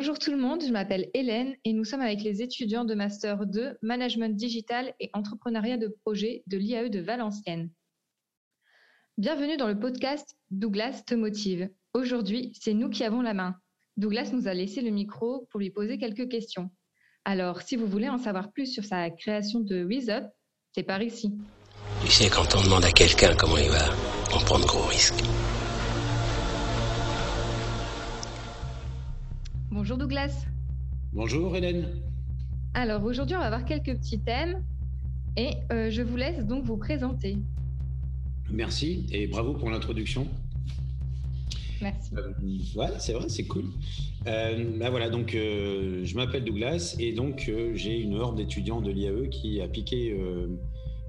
[0.00, 3.44] Bonjour tout le monde, je m'appelle Hélène et nous sommes avec les étudiants de Master
[3.44, 7.68] 2 Management Digital et Entrepreneuriat de Projet de l'IAE de Valenciennes.
[9.18, 11.68] Bienvenue dans le podcast Douglas te motive.
[11.92, 13.56] Aujourd'hui, c'est nous qui avons la main.
[13.98, 16.70] Douglas nous a laissé le micro pour lui poser quelques questions.
[17.26, 20.24] Alors, si vous voulez en savoir plus sur sa création de WizUp,
[20.72, 21.30] c'est par ici.
[22.00, 23.84] Tu sais, quand on demande à quelqu'un comment il va,
[24.34, 25.22] on prend de gros risques.
[29.80, 30.44] Bonjour Douglas.
[31.14, 31.88] Bonjour Hélène.
[32.74, 34.62] Alors aujourd'hui, on va voir quelques petits thèmes
[35.38, 37.38] et euh, je vous laisse donc vous présenter.
[38.50, 40.28] Merci et bravo pour l'introduction.
[41.80, 42.10] Merci.
[42.14, 42.30] Euh,
[42.78, 43.70] ouais, c'est vrai, c'est cool.
[44.26, 49.30] Euh, bah voilà, donc je m'appelle Douglas et donc j'ai une horde d'étudiants de l'IAE
[49.30, 50.14] qui a piqué,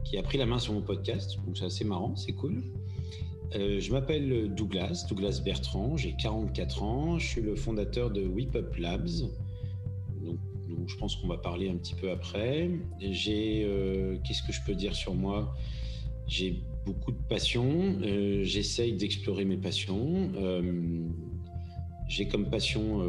[0.06, 1.38] qui a pris la main sur mon podcast.
[1.46, 2.64] Donc c'est assez marrant, c'est cool.
[3.56, 8.78] Euh, je m'appelle Douglas, Douglas Bertrand, j'ai 44 ans, je suis le fondateur de WePup
[8.78, 9.10] Labs.
[10.22, 10.40] Donc,
[10.88, 12.70] je pense qu'on va parler un petit peu après.
[13.00, 15.54] J'ai, euh, qu'est-ce que je peux dire sur moi?
[16.28, 20.32] J'ai beaucoup de passion, euh, j'essaye d'explorer mes passions.
[22.08, 23.02] j'ai comme passion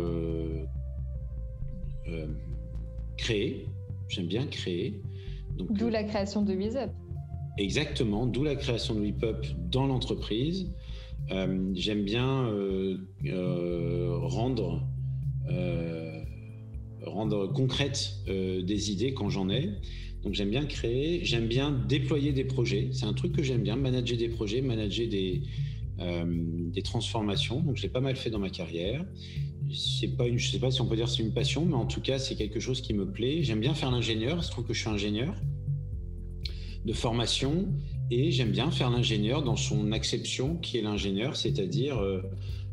[3.17, 3.67] créer,
[4.09, 5.01] j'aime bien créer.
[5.56, 6.91] D'où la création de WePup.
[7.58, 10.70] Exactement, d'où la création de WePup dans l'entreprise.
[11.31, 14.89] Euh, j'aime bien euh, euh, rendre,
[17.05, 19.70] rendre concrètes des idées quand j'en ai.
[20.22, 22.89] Donc j'aime bien créer, j'aime bien déployer des projets.
[22.92, 25.42] C'est un truc que j'aime bien, manager des projets, manager des,
[25.98, 27.61] des transformations.
[27.61, 29.05] Donc je l'ai pas mal fait dans ma carrière.
[30.16, 31.87] Pas une, je ne sais pas si on peut dire c'est une passion, mais en
[31.87, 33.42] tout cas c'est quelque chose qui me plaît.
[33.42, 34.41] J'aime bien faire l'ingénieur.
[34.42, 35.34] Je trouve que je suis ingénieur
[36.84, 37.69] de formation
[38.11, 42.20] et j'aime bien faire l'ingénieur dans son acception qui est l'ingénieur, c'est-à-dire euh,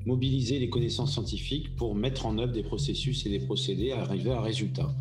[0.05, 4.31] mobiliser les connaissances scientifiques pour mettre en œuvre des processus et des procédés à arriver
[4.31, 4.93] à un résultat.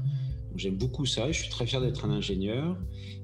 [0.57, 2.77] J'aime beaucoup ça, je suis très fier d'être un ingénieur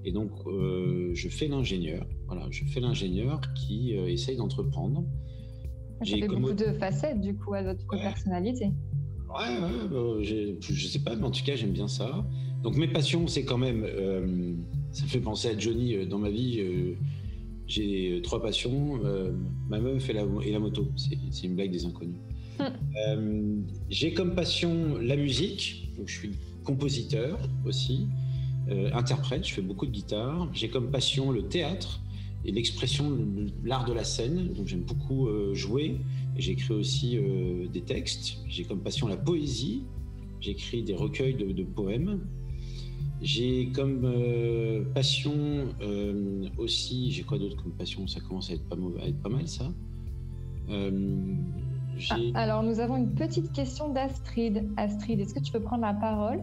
[0.05, 2.07] et donc euh, je fais l'ingénieur.
[2.27, 5.05] Voilà, je fais l'ingénieur qui euh, essaye d'entreprendre.
[6.03, 8.71] J'ai beaucoup de facettes du coup à votre personnalité.
[9.29, 12.25] Ouais, ouais je, je sais pas, mais en tout cas j'aime bien ça.
[12.63, 13.85] Donc mes passions, c'est quand même
[14.95, 16.61] ça fait penser à Johnny euh, dans ma vie.
[16.61, 16.95] Euh,
[17.67, 19.01] j'ai euh, trois passions.
[19.69, 20.87] ma meuf et la, et la moto.
[20.97, 22.17] C'est une blague des inconnus.
[23.91, 25.89] J'ai comme passion la musique.
[25.99, 26.31] Donc je suis
[26.63, 28.07] compositeur aussi,
[28.93, 29.47] interprète.
[29.47, 30.49] Je fais beaucoup de guitare.
[30.53, 32.01] J'ai comme passion le théâtre
[32.45, 33.19] et l'expression,
[33.65, 34.53] l'art de la scène.
[34.53, 35.97] Donc j'aime beaucoup jouer.
[36.37, 37.19] J'écris aussi
[37.73, 38.39] des textes.
[38.47, 39.83] J'ai comme passion la poésie.
[40.41, 42.21] J'écris des recueils de, de poèmes.
[43.23, 48.07] J'ai comme euh, passion euh, aussi, j'ai quoi d'autre comme passion?
[48.07, 49.73] Ça commence à être pas, à être pas mal ça.
[50.69, 51.35] Euh,
[52.11, 54.69] ah, alors nous avons une petite question d'Astrid.
[54.77, 56.41] Astrid, est-ce que tu peux prendre la parole?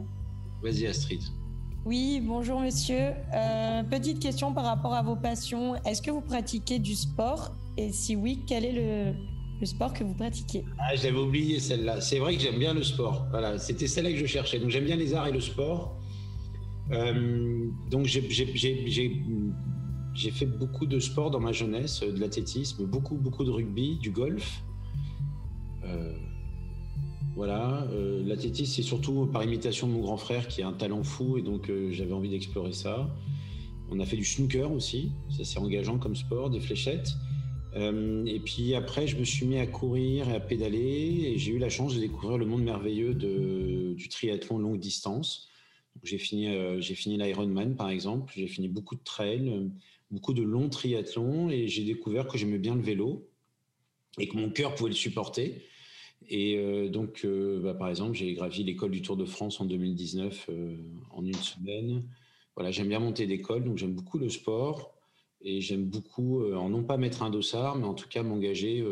[0.63, 1.21] Vas-y Astrid.
[1.85, 3.13] Oui, bonjour monsieur.
[3.89, 5.75] petite question par rapport à vos passions.
[5.85, 7.51] Est-ce que vous pratiquez du sport?
[7.77, 9.13] Et si oui, quel est le,
[9.59, 10.63] le sport que vous pratiquez?
[10.79, 12.01] Ah, je l'avais oublié celle-là.
[12.01, 13.27] C'est vrai que j'aime bien le sport.
[13.31, 14.59] Voilà, c'était celle-là que je cherchais.
[14.59, 15.95] Donc j'aime bien les arts et le sport.
[16.91, 18.21] Euh, donc j'ai
[20.31, 24.63] fait beaucoup de sport dans ma jeunesse, de l'athlétisme, beaucoup, beaucoup de rugby, du golf.
[25.85, 26.13] Euh,
[27.35, 31.03] voilà, euh, l'athlétisme, c'est surtout par imitation de mon grand frère qui a un talent
[31.03, 33.09] fou et donc j'avais envie d'explorer ça.
[33.89, 37.09] On a fait du snooker aussi, ça c'est engageant comme sport, des fléchettes.
[37.75, 41.57] et puis après, je me suis mis à courir et à pédaler et j'ai eu
[41.57, 45.50] la chance de découvrir le monde merveilleux de, du triathlon longue distance.
[46.03, 49.69] J'ai fini, euh, fini l'Ironman par exemple, j'ai fini beaucoup de trails,
[50.09, 53.27] beaucoup de longs triathlons et j'ai découvert que j'aimais bien le vélo
[54.17, 55.63] et que mon cœur pouvait le supporter.
[56.27, 59.65] Et euh, donc, euh, bah, par exemple, j'ai gravi l'école du Tour de France en
[59.65, 60.49] 2019
[61.11, 62.03] en une semaine.
[62.55, 64.95] Voilà, j'aime bien monter d'école, donc j'aime beaucoup le sport
[65.41, 68.85] et j'aime beaucoup, en non pas mettre un dossard, mais en tout cas m'engager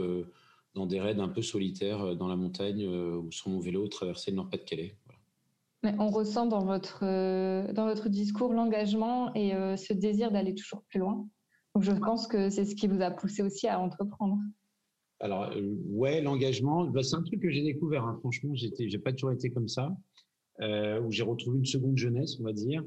[0.74, 4.38] dans des raids un peu solitaires dans la montagne ou sur mon vélo, traverser le
[4.38, 4.96] Nord-Pas-de-Calais
[5.84, 10.84] on ressent dans votre, euh, dans votre discours l'engagement et euh, ce désir d'aller toujours
[10.90, 11.28] plus loin.
[11.76, 14.38] Donc je pense que c'est ce qui vous a poussé aussi à entreprendre.
[15.20, 18.04] Alors euh, ouais, l'engagement, bah, c'est un truc que j'ai découvert.
[18.04, 18.18] Hein.
[18.20, 19.96] Franchement, j'ai pas toujours été comme ça,
[20.62, 22.84] où j'ai retrouvé une seconde jeunesse, on va dire.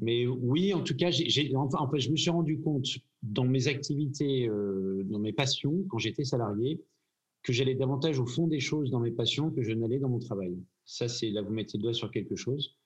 [0.00, 1.10] Mais oui, en tout cas,
[1.56, 2.86] enfin, en fait, je me suis rendu compte
[3.24, 4.48] dans mes activités,
[5.06, 6.80] dans mes passions, quand j'étais salarié,
[7.42, 10.18] que j'allais davantage au fond des choses dans mes passions que je n'allais dans mon
[10.18, 10.56] travail.
[10.84, 12.76] Ça, c'est là, vous mettez le doigt sur quelque chose.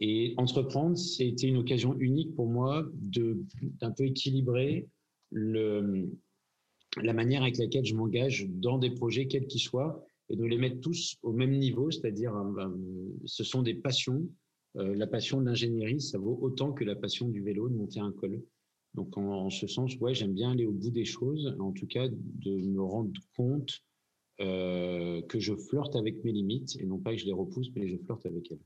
[0.00, 4.88] Et entreprendre, c'était une occasion unique pour moi d'un peu équilibrer
[5.30, 6.10] le,
[7.00, 10.58] la manière avec laquelle je m'engage dans des projets, quels qu'ils soient, et de les
[10.58, 12.34] mettre tous au même niveau, c'est-à-dire
[13.24, 14.26] ce sont des passions.
[14.74, 18.12] la passion de l'ingénierie, ça vaut autant que la passion du vélo, de monter un
[18.12, 18.42] col.
[18.94, 22.08] Donc en, ce sens, ouais, j'aime bien aller au bout des choses, en tout cas
[22.08, 23.82] de me rendre compte
[24.38, 27.96] que je flirte avec mes limites et non pas que je les repousse, mais je
[27.96, 28.60] flirte avec elles.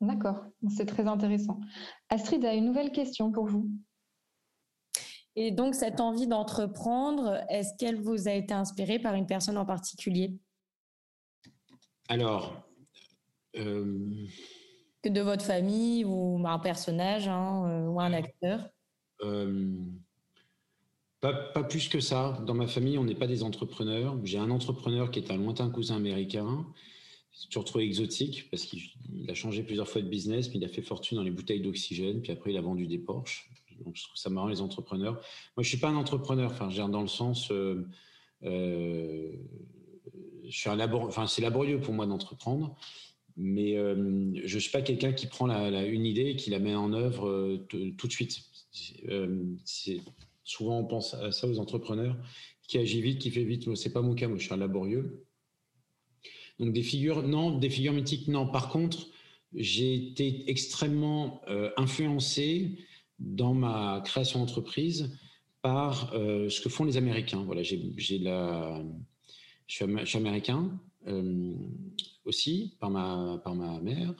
[0.00, 1.60] D'accord, c'est très intéressant.
[2.08, 3.70] Astrid a une nouvelle question pour vous.
[5.36, 9.66] Et donc, cette envie d'entreprendre, est-ce qu'elle vous a été inspirée par une personne en
[9.66, 10.32] particulier?
[12.08, 12.68] Alors.
[13.56, 14.26] Euh,
[15.02, 18.68] que de votre famille ou un personnage hein, euh, ou un acteur?
[19.22, 19.76] euh,
[21.32, 22.38] pas, plus que ça.
[22.46, 24.16] Dans ma famille, on n'est pas des entrepreneurs.
[24.24, 26.66] J'ai un entrepreneur qui est un lointain cousin américain.
[27.32, 28.82] C'est toujours trop exotique parce qu'il
[29.28, 32.20] a changé plusieurs fois de business, mais il a fait fortune dans les bouteilles d'oxygène,
[32.22, 33.50] puis après il a vendu des Porsche.
[33.84, 35.14] Donc, je trouve ça marrant, les entrepreneurs.
[35.56, 37.50] Moi, je suis pas un entrepreneur, enfin, dans le sens.
[37.50, 37.86] Euh,
[38.44, 39.32] euh,
[40.44, 42.76] je suis un enfin, c'est laborieux pour moi d'entreprendre,
[43.36, 46.74] mais euh, je ne suis pas quelqu'un qui prend une idée et qui la met
[46.74, 48.42] en œuvre tout de suite.
[50.44, 52.16] Souvent, on pense à ça aux entrepreneurs
[52.68, 53.74] qui agit vite, qui fait vite.
[53.74, 55.24] C'est pas mon cas, moi, je suis un laborieux.
[56.58, 58.46] Donc, des figures, non, des figures mythiques, non.
[58.46, 59.08] Par contre,
[59.52, 61.42] j'ai été extrêmement
[61.76, 62.78] influencé
[63.18, 65.16] dans ma création d'entreprise
[65.62, 67.42] par euh, ce que font les Américains.
[67.42, 68.84] Voilà, j'ai la,
[69.66, 69.74] je
[70.04, 71.54] suis, américain euh,
[72.24, 74.14] aussi par ma, par ma mère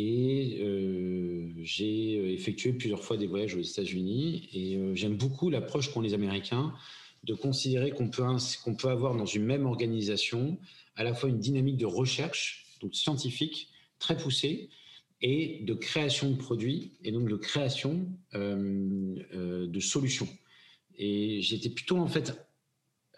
[0.00, 6.00] et euh, j'ai effectué plusieurs fois des voyages aux États-Unis et j'aime beaucoup l'approche qu'ont
[6.00, 6.72] les Américains
[7.24, 10.56] de considérer qu'on peut, avoir dans une même organisation
[10.94, 14.70] à la fois une dynamique de recherche, donc scientifique, très poussée,
[15.20, 20.28] et de création de produits et donc de création euh, euh, de solutions.
[20.96, 22.47] Et j'étais plutôt en fait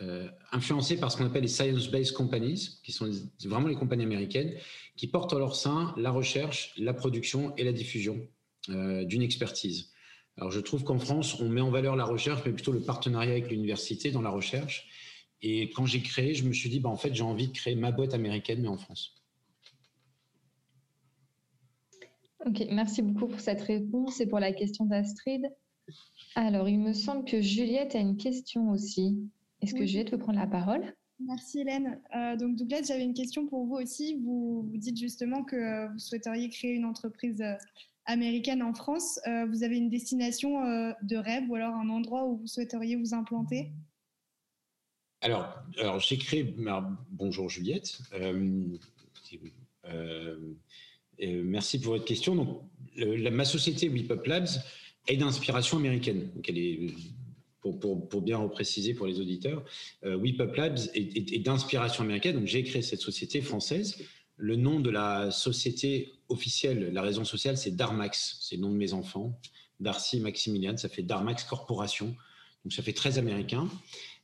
[0.02, 3.11] euh, influencé par ce qu'on appelle les science-based companies, qui sont
[3.44, 4.55] vraiment les compagnies américaines,
[4.97, 8.20] qui portent en leur sein la recherche, la production et la diffusion
[8.69, 9.91] d'une expertise.
[10.37, 13.32] Alors je trouve qu'en France, on met en valeur la recherche, mais plutôt le partenariat
[13.32, 14.88] avec l'université dans la recherche.
[15.43, 17.75] Et quand j'ai créé, je me suis dit, bah, en fait, j'ai envie de créer
[17.75, 19.14] ma boîte américaine, mais en France.
[22.46, 25.46] Ok, merci beaucoup pour cette réponse et pour la question d'Astrid.
[26.35, 29.19] Alors, il me semble que Juliette a une question aussi.
[29.62, 30.94] Est-ce que Juliette peut prendre la parole?
[31.18, 32.00] Merci Hélène.
[32.16, 34.18] Euh, donc Douglas, j'avais une question pour vous aussi.
[34.22, 37.54] Vous, vous dites justement que vous souhaiteriez créer une entreprise euh,
[38.06, 39.20] américaine en France.
[39.26, 40.60] Euh, vous avez une destination
[41.02, 43.70] de rêve ou alors un endroit où vous souhaiteriez vous implanter?
[45.20, 46.54] Alors, alors j'ai créé.
[47.10, 48.00] bonjour Juliette.
[51.22, 52.34] Euh, merci pour votre question.
[52.34, 52.62] Donc,
[52.96, 54.48] ma société WePup Labs
[55.06, 56.30] est d'inspiration américaine.
[56.34, 56.94] Donc, elle est,
[57.60, 59.64] pour, pour, pour, bien repréciser pour les auditeurs,
[60.04, 60.18] euh,
[60.56, 62.36] Labs est, d'inspiration américaine.
[62.36, 63.96] Donc, j'ai créé cette société française.
[64.36, 68.38] Le nom de la société officielle, la raison sociale, c'est Darmax.
[68.40, 69.38] C'est le nom de mes enfants.
[69.80, 72.14] Darcy Maximilian, ça fait Darmax Corporation.
[72.64, 73.68] Donc, ça fait très américain.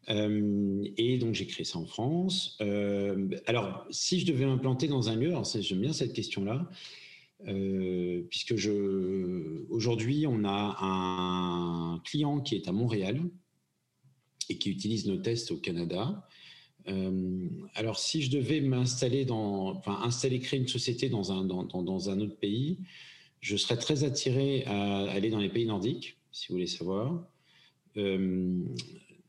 [0.08, 2.56] Euh, et donc j'ai créé ça en France.
[2.60, 6.68] Euh, alors si je devais m'implanter dans un lieu, alors j'aime bien cette question-là,
[7.44, 13.20] puisque je aujourd'hui on a un client qui est à Montréal
[14.48, 16.26] et qui utilise nos tests au Canada.
[17.74, 22.10] alors si je devais m'installer dans, enfin installer, créer une société dans un dans, dans,
[22.10, 22.78] un autre pays,
[23.40, 27.22] je serais très attiré à aller dans les pays nordiques, si vous voulez savoir.
[27.96, 28.60] Euh,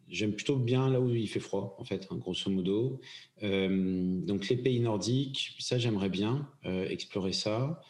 [0.10, 3.02] J'aime plutôt bien là où il fait froid, en fait, hein, grosso modo.
[3.44, 7.82] Euh, donc les pays nordiques, ça j'aimerais bien euh, explorer ça.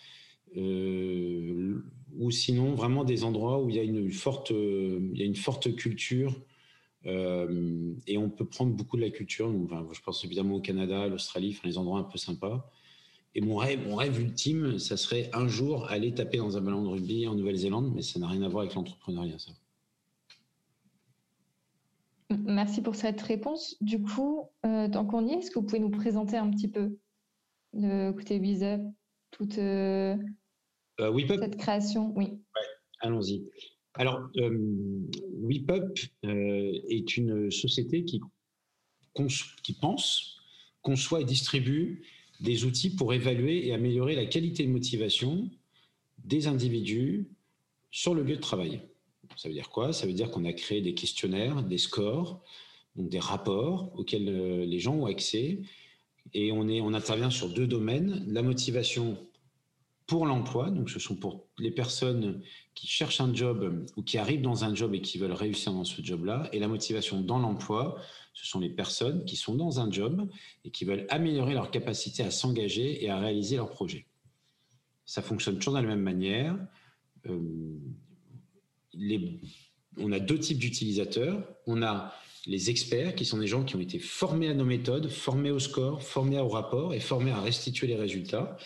[0.55, 1.83] Euh,
[2.17, 5.35] ou sinon vraiment des endroits où il y a une forte, il y a une
[5.35, 6.35] forte culture
[7.05, 9.49] et on peut prendre beaucoup de la culture.
[9.93, 12.69] Je pense évidemment au Canada, l'Australie, les endroits un peu sympas.
[13.35, 16.83] Et mon rêve, mon rêve ultime, ça serait un jour aller taper dans un ballon
[16.83, 19.51] de rugby en Nouvelle-Zélande, mais ça n'a rien à voir avec l'entrepreneuriat, ça.
[22.29, 23.77] Merci pour cette réponse.
[23.81, 26.67] Du coup, euh, tant qu'on y est, est-ce que vous pouvez nous présenter un petit
[26.67, 26.97] peu
[27.73, 28.81] le côté WizUp,
[29.31, 30.17] toute euh,
[30.99, 32.13] euh cette création?
[32.15, 32.39] Oui.
[32.99, 33.45] Allons-y.
[33.93, 38.21] Alors, WePup est une société qui,
[39.63, 40.37] qui pense,
[40.81, 42.03] conçoit et distribue
[42.39, 45.49] des outils pour évaluer et améliorer la qualité de motivation
[46.23, 47.27] des individus
[47.89, 48.81] sur le lieu de travail.
[49.37, 49.93] Ça veut dire quoi?
[49.93, 52.41] Ça veut dire qu'on a créé des questionnaires, des scores,
[52.95, 55.61] donc des rapports auxquels euh, les gens ont accès.
[56.33, 59.17] Et on, est, on intervient sur deux domaines, la motivation
[60.07, 62.41] pour l'emploi, donc ce sont pour les personnes
[62.73, 65.83] qui cherchent un job ou qui arrivent dans un job et qui veulent réussir dans
[65.83, 66.49] ce job-là.
[66.53, 67.97] Et la motivation dans l'emploi,
[68.33, 70.27] ce sont les personnes qui sont dans un job
[70.63, 74.05] et qui veulent améliorer leur capacité à s'engager et à réaliser leurs projets.
[75.05, 76.57] Ça fonctionne toujours de la même manière.
[77.25, 77.76] Euh,
[79.97, 81.43] on a deux types d'utilisateurs.
[81.65, 82.13] On a
[82.45, 85.59] les experts, qui sont des gens qui ont été formés à nos méthodes, formés au
[85.59, 88.57] score, formés au rapport et formés à restituer les résultats.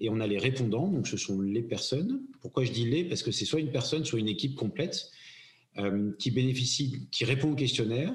[0.00, 2.22] Et on a les répondants, donc ce sont les personnes.
[2.40, 3.04] Pourquoi je dis les?
[3.04, 5.10] Parce que c'est soit une personne, soit une équipe complète
[5.78, 8.12] euh, qui bénéficie, qui répond au questionnaire,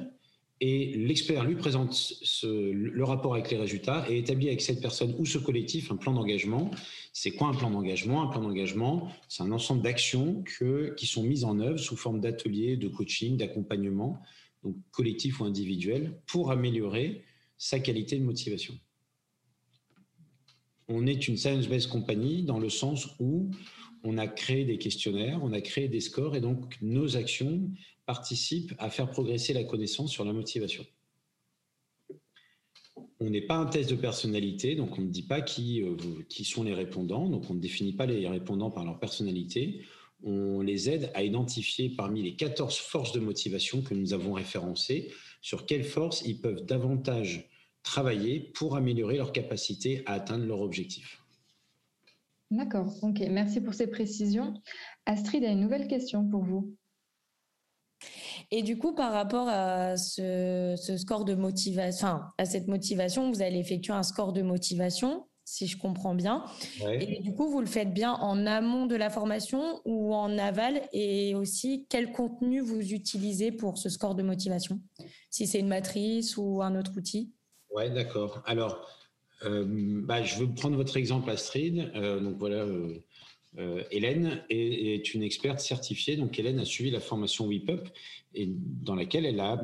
[0.61, 5.25] et l'expert lui présente le rapport avec les résultats et établit avec cette personne ou
[5.25, 6.71] ce collectif un plan d'engagement.
[7.11, 8.23] C'est quoi un plan d'engagement?
[8.23, 10.43] Un plan d'engagement, c'est un ensemble d'actions
[10.95, 14.21] qui sont mises en œuvre sous forme d'ateliers, de coaching, d'accompagnement,
[14.91, 17.23] collectif ou individuel, pour améliorer
[17.57, 18.73] sa qualité de motivation.
[20.87, 23.51] On est une science-based company dans le sens où
[24.03, 27.69] on a créé des questionnaires, on a créé des scores et donc nos actions
[28.05, 30.85] participent à faire progresser la connaissance sur la motivation.
[33.19, 35.95] On n'est pas un test de personnalité, donc on ne dit pas qui, euh,
[36.29, 39.81] qui sont les répondants, donc on ne définit pas les répondants par leur personnalité.
[40.23, 45.11] On les aide à identifier parmi les 14 forces de motivation que nous avons référencées,
[45.41, 47.49] sur quelles forces ils peuvent davantage
[47.83, 51.21] travailler pour améliorer leur capacité à atteindre leur objectif.
[52.51, 54.53] D'accord, ok, merci pour ces précisions.
[55.05, 56.75] Astrid a une nouvelle question pour vous.
[58.55, 63.41] Et du coup, par rapport à ce, score de motivation, enfin, à cette motivation, vous
[63.41, 66.45] allez effectuer un score de motivation, si je comprends bien.
[66.99, 70.87] Et du coup, vous le faites bien en amont de la formation ou en aval?
[70.93, 74.79] Et aussi, quel contenu vous utilisez pour ce score de motivation?
[75.31, 77.33] Si c'est une matrice ou un autre outil?
[77.71, 78.43] Ouais, d'accord.
[78.45, 78.87] Alors,
[79.45, 79.65] euh,
[80.03, 81.91] bah, je veux prendre votre exemple, Astrid.
[81.95, 83.03] Euh, donc voilà, euh,
[83.91, 86.15] Hélène est, une experte certifiée.
[86.15, 87.87] Donc Hélène a suivi la formation WIPUP
[88.33, 89.61] et dans laquelle elle a,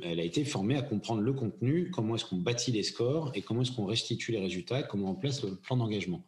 [0.00, 3.42] elle a été formée à comprendre le contenu, comment est-ce qu'on bâtit les scores et
[3.42, 6.24] comment est-ce qu'on restitue les résultats, comment on place le plan d'engagement.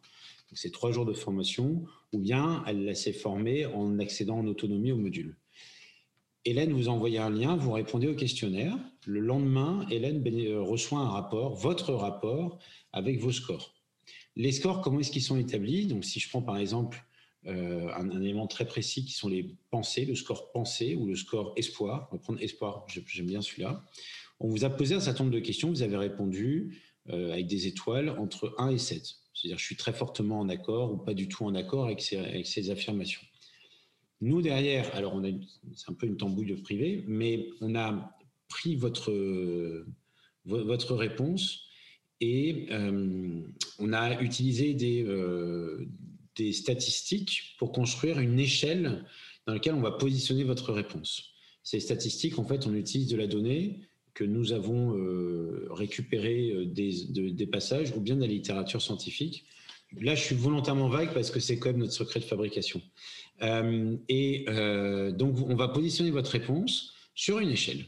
[0.53, 4.97] c'est trois jours de formation, ou bien elle s'est formée en accédant en autonomie au
[4.97, 5.35] module.
[6.45, 8.77] Hélène vous envoie un lien, vous répondez au questionnaire.
[9.07, 12.59] Le lendemain, Hélène euh, reçoit un rapport, votre rapport,
[12.93, 13.74] avec vos scores.
[14.35, 15.87] Les scores, comment est-ce qu'ils sont établis?
[15.87, 17.05] Donc, si je prends par exemple
[17.47, 21.53] euh, un, élément très précis qui sont les pensées, le score pensée ou le score
[21.57, 22.07] espoir.
[22.11, 23.85] On va prendre espoir, j'aime bien celui-là.
[24.39, 27.67] On vous a posé un certain nombre de questions, vous avez répondu euh, avec des
[27.67, 29.15] étoiles entre 1 et 7.
[29.33, 32.47] C'est-à-dire, je suis très fortement en accord ou pas du tout en accord avec avec
[32.47, 33.21] ces affirmations.
[34.21, 35.21] Nous, derrière, alors
[35.75, 39.13] c'est un peu une tambouille de privé, mais on a pris votre,
[40.45, 41.65] votre réponse
[42.21, 43.41] et euh,
[43.79, 45.87] on a utilisé des, euh,
[46.35, 49.05] des statistiques pour construire une échelle
[49.45, 51.31] dans laquelle on va positionner votre réponse.
[51.63, 53.81] Ces statistiques, en fait, on utilise de la donnée
[54.13, 59.45] que nous avons euh, récupérée des, passages ou bien de la littérature scientifique.
[59.99, 62.81] Là, je suis volontairement vague parce que c'est quand même notre secret de fabrication.
[63.41, 64.45] Et
[65.17, 67.85] donc, on va positionner votre réponse sur une échelle.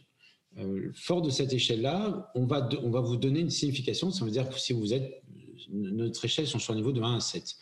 [0.60, 4.12] Euh, fort de cette échelle-là, on va, on va vous donner une signification.
[4.12, 5.22] Ça veut dire que si vous êtes,
[5.70, 7.56] notre échelle sont sur un niveau de 1 à 7.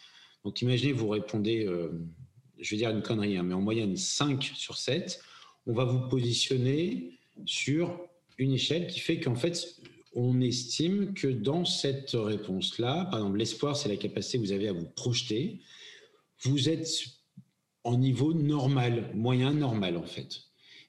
[0.44, 1.68] Donc, imaginez, vous répondez,
[2.60, 5.20] je vais dire une connerie, hein, mais en moyenne 5 sur 7.
[5.65, 8.00] On va vous positionner sur
[8.38, 9.82] une échelle qui fait qu'en fait,
[10.13, 14.70] on estime que dans cette réponse-là, par exemple, l'espoir, c'est la capacité que vous avez
[14.70, 15.60] à vous projeter.
[16.44, 16.88] Vous êtes
[17.84, 20.44] en niveau normal, moyen normal en fait.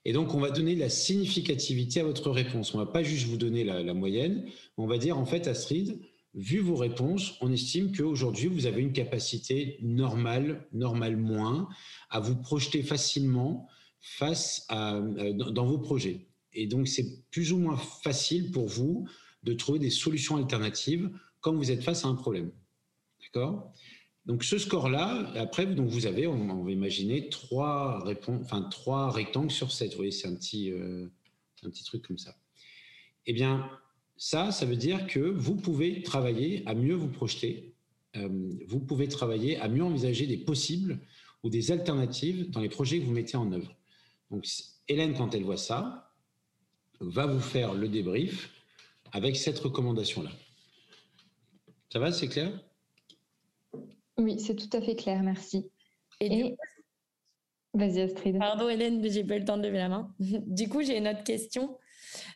[0.05, 2.73] Et donc, on va donner la significativité à votre réponse.
[2.73, 4.45] On va pas juste vous donner la, moyenne,
[4.77, 5.99] on va dire en fait, Astrid,
[6.33, 11.67] vu vos réponses, on estime qu'aujourd'hui, vous avez une capacité normale, normale moins,
[12.09, 13.67] à vous projeter facilement
[13.99, 16.27] face à, euh, dans vos projets.
[16.53, 19.07] Et donc, c'est plus ou moins facile pour vous
[19.43, 21.09] de trouver des solutions alternatives
[21.41, 22.51] quand vous êtes face à un problème.
[23.21, 23.73] D'accord?
[24.27, 29.91] Donc ce score-là, après, donc vous avez, on, va imaginer trois, rectangles sur 7.
[29.91, 31.07] Vous voyez, c'est un petit, euh,
[31.63, 32.35] un petit truc comme ça.
[33.25, 33.69] Eh bien,
[34.17, 37.73] ça, ça veut dire que vous pouvez travailler à mieux vous projeter.
[38.17, 38.27] Euh,
[38.67, 40.99] vous pouvez travailler à mieux envisager des possibles
[41.43, 43.73] ou des alternatives dans les projets que vous mettez en œuvre.
[44.29, 44.45] Donc,
[44.89, 46.11] Hélène, quand elle voit ça,
[46.99, 48.49] va vous faire le débrief
[49.13, 50.31] avec cette recommandation-là.
[51.93, 52.51] Ça va, c'est clair?
[54.17, 55.69] Oui, c'est tout à fait clair, merci.
[56.19, 56.55] Et,
[57.73, 58.39] Vas-y, Astrid.
[58.39, 60.13] Pardon, Hélène, j'ai pas eu le temps de lever la main.
[60.19, 61.77] du coup, j'ai une autre question.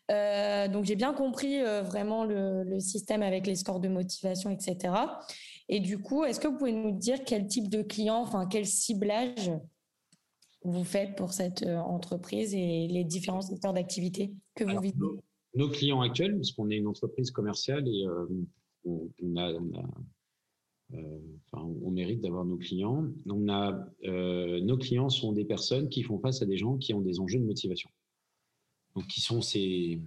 [0.10, 4.94] donc j'ai bien compris vraiment le, système avec les scores de motivation, etc.
[5.70, 8.66] Et du coup, est-ce que vous pouvez nous dire quel type de client, enfin quel
[8.66, 9.52] ciblage
[10.64, 14.96] vous faites pour cette entreprise et les différents secteurs d'activité que vous visez?
[15.56, 18.06] nos, clients actuels, parce qu'on est une entreprise commerciale et
[18.86, 19.72] on, a, on
[21.92, 23.06] mérite d'avoir nos clients.
[23.28, 27.02] On a, nos clients sont des personnes qui font face à des gens qui ont
[27.02, 27.90] des enjeux de motivation.
[28.96, 30.02] Donc, qui sont ces,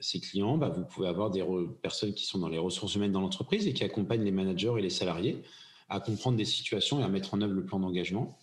[0.00, 1.44] ces clients bah, Vous pouvez avoir des
[1.82, 4.82] personnes qui sont dans les ressources humaines dans l'entreprise et qui accompagnent les managers et
[4.82, 5.42] les salariés
[5.88, 8.38] à comprendre des situations et à mettre en œuvre le plan d'engagement.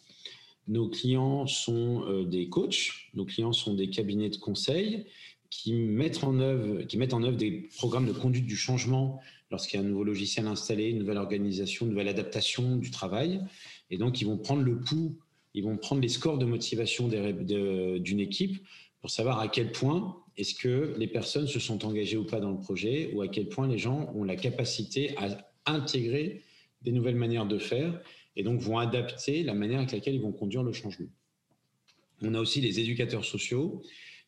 [0.68, 5.06] Nos clients sont euh, des coachs, nos clients sont des cabinets de conseil
[5.50, 9.80] qui mettent en œuvre, qui mettent en œuvre des programmes de conduite du changement lorsqu'il
[9.80, 13.42] y a un nouveau logiciel installé, une nouvelle organisation, une nouvelle adaptation du travail.
[13.90, 15.18] Et donc, ils vont prendre le pouls,
[15.54, 18.58] ils vont prendre les scores de motivation d'une équipe
[19.00, 22.52] pour savoir à quel point est-ce que les personnes se sont engagées ou pas dans
[22.52, 26.44] le projet, ou à quel point les gens ont la capacité à intégrer
[26.82, 28.00] des nouvelles manières de faire
[28.36, 31.08] et donc vont adapter la manière avec laquelle ils vont conduire le changement.
[32.22, 33.82] On a aussi les éducateurs sociaux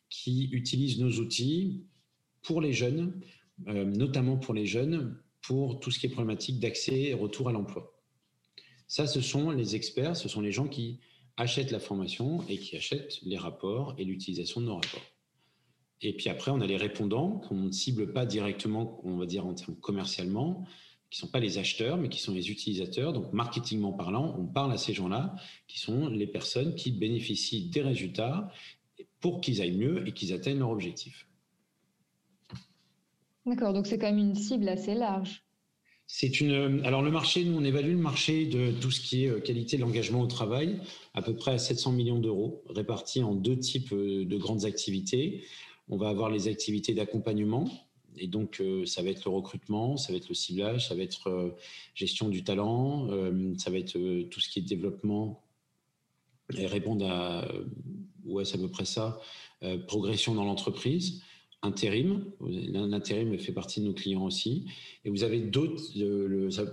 [0.10, 1.84] qui utilisent nos outils
[2.42, 3.22] pour les jeunes,
[3.68, 7.52] euh, notamment pour les jeunes, pour tout ce qui est problématique d'accès et retour à
[7.52, 7.96] l'emploi.
[8.88, 11.00] Ça, ce sont les experts, ce sont les gens qui
[11.38, 15.06] achètent la formation et qui achètent les rapports et l'utilisation de nos rapports.
[16.02, 19.46] Et puis après, on a les répondants qu'on ne cible pas directement, on va dire
[19.46, 20.66] en termes commercialement,
[21.10, 23.14] qui ne sont pas les acheteurs, mais qui sont les utilisateurs.
[23.14, 25.36] Donc, marketingment parlant, on parle à ces gens-là,
[25.68, 28.52] qui sont les personnes qui bénéficient des résultats
[29.20, 31.29] pour qu'ils aillent mieux et qu'ils atteignent leur objectif.
[33.50, 35.44] D'accord, donc c'est quand même une cible assez large.
[36.06, 36.86] C'est une.
[36.86, 39.76] Alors le marché, nous on évalue le marché de tout ce qui est euh, qualité
[39.76, 40.80] de l'engagement au travail
[41.16, 45.46] à peu près à 700 millions d'euros, répartis en deux types euh, de grandes activités.
[45.88, 47.68] On va avoir les activités d'accompagnement,
[48.18, 51.02] et donc euh, ça va être le recrutement, ça va être le ciblage, ça va
[51.02, 51.56] être
[51.96, 53.08] gestion du talent,
[53.58, 53.98] ça va être
[54.30, 55.42] tout ce qui est développement
[56.56, 57.48] et répondre à
[58.26, 59.20] ouais c'est à peu près ça,
[59.88, 61.24] progression dans l'entreprise
[61.62, 62.26] intérim.
[62.42, 64.66] L'intérim fait partie de nos clients aussi.
[65.06, 65.82] Et vous avez d'autres,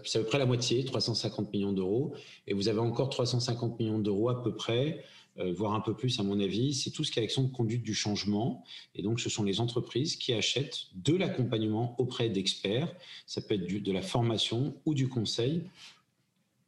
[0.06, 2.14] c'est à peu près la moitié, 350 millions d'euros.
[2.46, 5.04] Et vous avez encore 350 millions d'euros à peu près,
[5.38, 6.72] euh, voire un peu plus à mon avis.
[6.74, 8.64] C'est tout ce qui est action de conduite du changement.
[8.94, 12.94] Et donc, ce sont les entreprises qui achètent de l'accompagnement auprès d'experts.
[13.26, 15.62] Ça peut être de la formation ou du conseil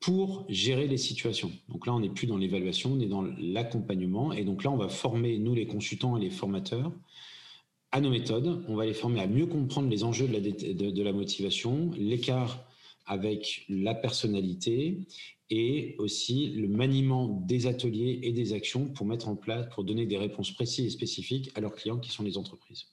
[0.00, 1.50] pour gérer les situations.
[1.68, 4.32] Donc là, on n'est plus dans l'évaluation, on est dans l'accompagnement.
[4.32, 6.92] Et donc là, on va former, nous les consultants et les formateurs,
[7.92, 8.64] à nos méthodes.
[8.68, 12.64] On va les former à mieux comprendre les enjeux de la, motivation, l'écart
[13.06, 15.06] avec la personnalité
[15.50, 20.04] et aussi le maniement des ateliers et des actions pour mettre en place, pour donner
[20.04, 22.84] des réponses précises et spécifiques à leurs clients qui sont les entreprises.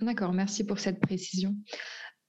[0.00, 1.56] D'accord, merci pour cette précision.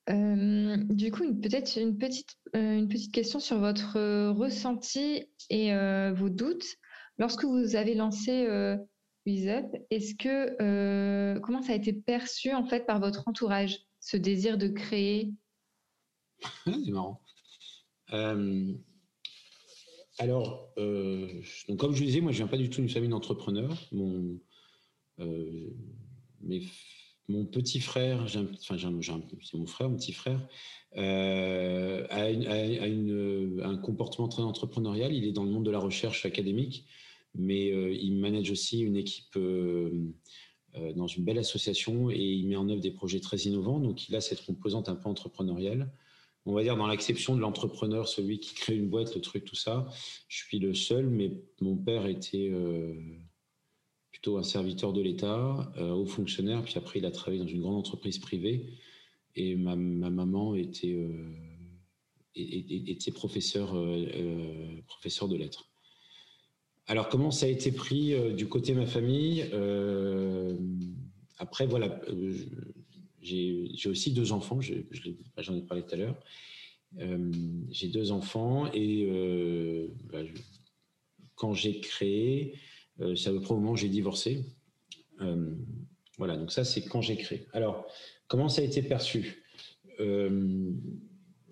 [0.09, 6.13] Euh, du coup, peut-être une petite, euh, une petite question sur votre ressenti et euh,
[6.13, 6.65] vos doutes.
[7.17, 8.47] Lorsque vous avez lancé
[9.25, 14.67] que euh, comment ça a été perçu en fait par votre entourage, ce désir de
[14.67, 15.33] créer?
[16.65, 17.21] C'est marrant.
[18.13, 18.73] Euh,
[20.19, 21.41] alors, euh,
[21.77, 23.89] comme je disais, moi je viens pas du tout d'une famille d'entrepreneurs.
[23.91, 24.39] Mon,
[27.51, 30.47] petit frère, enfin c'est mon frère, mon petit frère,
[30.95, 32.25] a,
[33.67, 35.11] un comportement très entrepreneurial.
[35.13, 36.85] Il est dans le monde de la recherche académique
[37.37, 40.11] mais euh, il manage aussi une équipe euh,
[40.75, 43.79] euh, dans une belle association et il met en œuvre des projets très innovants.
[43.79, 45.91] Donc, il a cette composante un peu entrepreneuriale.
[46.45, 49.55] On va dire dans l'acception de l'entrepreneur, celui qui crée une boîte, le truc, tout
[49.55, 49.87] ça.
[50.27, 52.51] Je suis le seul, mais mon père était
[54.11, 57.77] plutôt un serviteur de l'État, haut fonctionnaire, puis après il a travaillé dans une grande
[57.77, 58.69] entreprise privée.
[59.33, 61.03] Et ma, maman était,
[62.35, 65.67] était professeur de lettres.
[66.87, 70.55] Alors, comment ça a été pris euh, du côté de ma famille euh,
[71.39, 72.33] Après, voilà, euh,
[73.21, 76.19] j'ai aussi deux enfants, j'en ai, parlé tout à l'heure.
[77.71, 79.07] j'ai deux enfants et
[80.11, 80.19] bah,
[81.33, 82.59] quand j'ai créé,
[82.99, 84.45] c'est à peu près au moment où j'ai divorcé.
[86.19, 87.47] voilà, donc ça, c'est quand j'ai créé.
[87.51, 87.87] Alors,
[88.27, 89.43] comment ça a été perçu?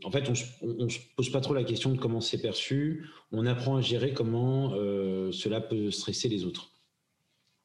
[0.03, 0.29] En fait,
[0.61, 3.09] on ne se pose pas trop la question de comment c'est perçu.
[3.31, 6.71] On apprend à gérer comment euh, cela peut stresser les autres.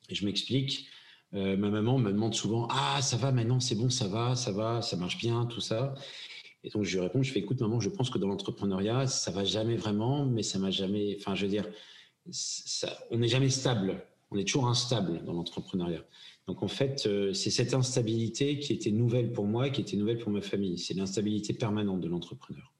[0.09, 0.89] Et je m'explique.
[1.35, 4.53] Euh, ma maman me demande souvent Ah, ça va maintenant, c'est bon, ça va, ça
[4.53, 5.95] va, ça marche bien, tout ça.
[6.65, 9.31] Et donc je lui réponds Je fais Écoute, maman, je pense que dans l'entrepreneuriat, ça
[9.31, 11.17] va jamais vraiment, mais ça m'a jamais.
[11.21, 11.69] Enfin, je veux dire,
[12.31, 14.05] ça, on n'est jamais stable.
[14.31, 16.05] on est toujours instable dans l'entrepreneuriat.
[16.49, 20.19] Donc en fait, euh, c'est cette instabilité qui était nouvelle pour moi, qui était nouvelle
[20.19, 20.79] pour ma famille.
[20.79, 22.73] C'est l'instabilité permanente de l'entrepreneur.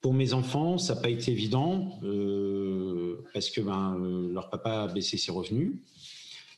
[0.00, 4.84] Pour mes enfants, ça n'a pas été évident euh, parce que ben, euh, leur papa
[4.84, 5.72] a baissé ses revenus.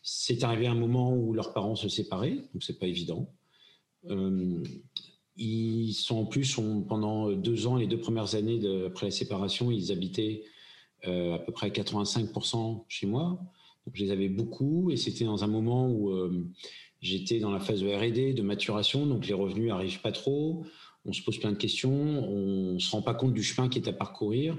[0.03, 3.33] C'est arrivé un moment où leurs parents se séparaient, donc c'est pas évident.
[5.37, 9.92] ils sont en plus, pendant deux ans, les deux premières années après la séparation, ils
[9.92, 10.42] habitaient
[11.05, 13.40] à peu près 85% chez moi
[13.92, 16.49] je les avais beaucoup et c'était dans un moment où euh,
[17.01, 20.64] j'étais dans la phase de R&D, de maturation, donc les revenus n'arrivent pas trop.
[21.05, 23.79] On se pose plein de questions, on ne se rend pas compte du chemin qui
[23.79, 24.57] est à parcourir.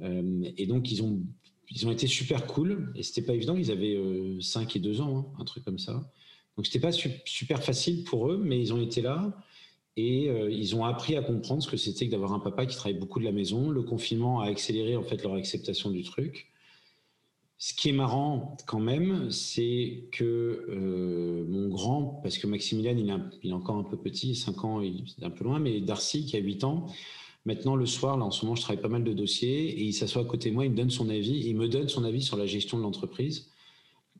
[0.00, 1.20] Euh, et donc, ils ont,
[1.70, 2.90] ils ont été super cool.
[2.96, 3.54] Et c'était pas évident.
[3.54, 3.98] Ils avaient
[4.40, 6.10] 5 euh, et 2 ans, hein, un truc comme ça.
[6.56, 9.36] Donc, c'était pas super facile pour eux, mais ils ont été là.
[9.96, 12.98] Et ils ont appris à comprendre ce que c'était que d'avoir un papa qui travaille
[12.98, 13.70] beaucoup de la maison.
[13.70, 16.48] Le confinement a accéléré en fait leur acceptation du truc.
[17.56, 22.96] Ce qui est marrant quand même, c'est que euh, mon grand, parce que Maximilian,
[23.42, 26.26] il, est encore un peu petit, 5 ans, il est un peu loin, mais Darcy,
[26.26, 26.86] qui a 8 ans,
[27.44, 29.92] maintenant le soir, là en ce moment, je travaille pas mal de dossiers, et il
[29.92, 32.22] s'assoit à côté de moi, il me donne son avis, il me donne son avis
[32.22, 33.50] sur la gestion de l'entreprise.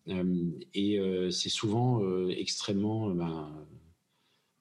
[0.09, 3.11] Euh, et euh, c'est souvent extrêmement...
[3.11, 3.51] Ben,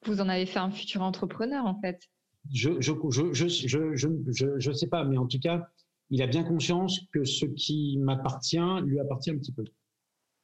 [0.05, 2.09] Vous en avez fait un futur entrepreneur, en fait
[2.51, 3.95] je je, je,
[4.27, 5.69] je, je sais pas, mais en tout cas,
[6.13, 9.63] il a bien conscience que ce qui m'appartient lui appartient un petit peu.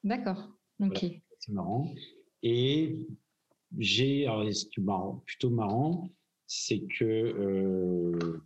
[0.04, 0.50] D'accord.
[0.80, 1.06] Ok.
[1.40, 1.94] c'est marrant.
[2.42, 3.08] Et
[3.78, 4.28] j'ai,
[5.28, 6.10] plutôt marrant,
[6.48, 8.42] c'est que euh,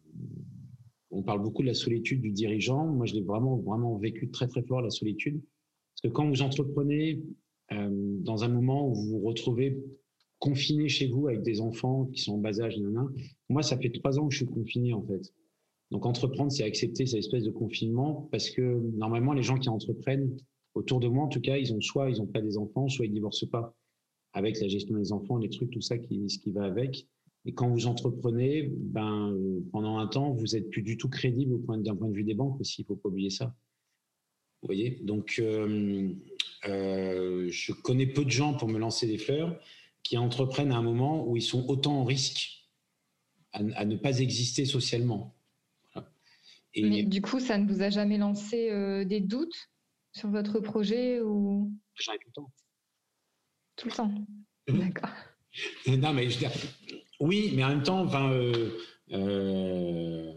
[1.12, 2.88] on parle beaucoup de la solitude du dirigeant.
[2.88, 6.42] Moi, je l'ai vraiment, vraiment vécu très, très fort la solitude, parce que quand vous
[6.42, 7.24] entreprenez
[7.72, 9.82] euh, dans un moment où vous vous retrouvez
[10.40, 12.78] confiné chez vous avec des enfants qui sont en bas âge,
[13.48, 15.34] moi, ça fait trois ans que je suis confiné en fait.
[15.94, 20.36] Donc entreprendre, c'est accepter cette espèce de confinement parce que normalement, les gens qui entreprennent,
[20.74, 23.06] autour de moi en tout cas, ils ont soit ils n'ont pas des enfants, soit
[23.06, 23.76] ils divorcent pas
[24.34, 27.08] avec la gestion des enfants, les trucs, tout ça qui, ce qui va avec.
[27.46, 29.38] Et quand vous entreprenez, ben,
[29.72, 32.60] pendant un temps, vous êtes plus du tout crédible d'un point de vue des banques
[32.60, 33.56] aussi, il faut pas oublier ça.
[34.64, 35.00] Vous voyez?
[35.04, 36.12] Donc, euh,
[36.68, 39.60] euh, je connais peu de gens pour me lancer des fleurs
[40.02, 42.68] qui entreprennent à un moment où ils sont autant en risque
[43.52, 45.36] à ne pas exister socialement.
[46.76, 49.70] Mais du coup, ça ne vous a jamais lancé euh, des doutes
[50.14, 51.72] sur votre projet ou?
[51.96, 52.52] J'en ai tout le temps.
[53.76, 54.12] Tout le temps.
[54.68, 54.80] Mmh.
[54.80, 55.10] D'accord.
[55.88, 56.46] non, mais je
[57.20, 58.72] oui, mais en même temps, enfin, euh,
[59.12, 60.34] euh,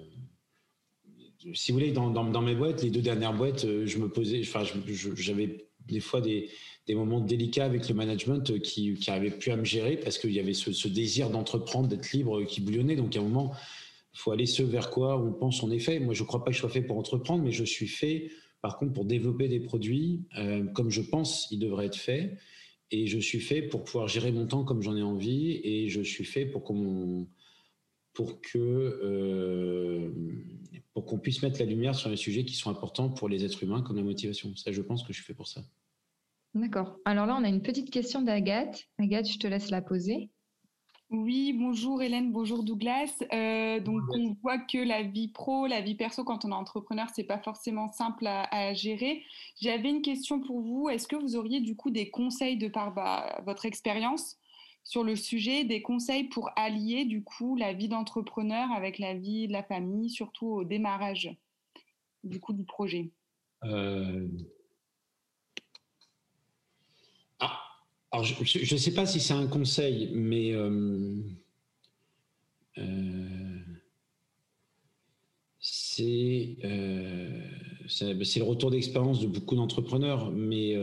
[1.55, 4.63] si vous voulez, dans, dans, mes boîtes, les deux dernières boîtes, je me posais, enfin,
[5.17, 6.51] j'avais des fois des,
[6.87, 10.39] des, moments délicats avec le management qui n'arrivaient plus à me gérer parce qu'il y
[10.39, 12.95] avait ce, ce désir d'entreprendre, d'être libre qui bouillonnait.
[12.95, 13.53] Donc, à un moment,
[14.17, 15.99] faut aller ce vers quoi on pense en effet.
[16.01, 18.31] Moi, je ne crois pas que je sois fait pour entreprendre, mais je suis fait,
[18.63, 22.39] par contre, pour développer des produits euh, comme je pense ils devraient être faits.
[22.91, 25.61] Et je suis fait pour pouvoir gérer mon temps comme j'en ai envie.
[25.65, 27.27] Et je suis fait pour qu'on
[28.13, 30.11] pour que euh,
[30.95, 33.63] pour qu'on puisse mettre la lumière sur les sujets qui sont importants pour les êtres
[33.63, 34.55] humains, comme la motivation.
[34.57, 35.63] Ça, je pense que je suis fait pour ça.
[36.55, 36.97] D'accord.
[37.05, 38.85] Alors là, on a une petite question d'Agathe.
[38.99, 40.31] Agathe, je te laisse la poser.
[41.11, 43.23] Oui, bonjour Hélène, bonjour Douglas.
[43.33, 47.07] Euh, donc on voit que la vie pro, la vie perso quand on est entrepreneur,
[47.15, 49.23] c'est pas forcément simple à, gérer.
[49.61, 50.89] J'avais une question pour vous.
[50.89, 54.37] Est-ce que vous auriez du coup des conseils de par bah, votre expérience
[54.83, 59.47] sur le sujet, des conseils pour allier du coup la vie d'entrepreneur avec la vie
[59.47, 61.37] de la famille, surtout au démarrage
[62.25, 63.13] du coup du projet?
[63.65, 64.27] Euh,
[68.13, 71.21] Alors, je ne sais pas si c'est un conseil, mais euh,
[72.79, 73.59] euh,
[75.59, 76.57] c'est
[78.39, 80.77] le retour d'expérience de beaucoup d'entrepreneurs, mais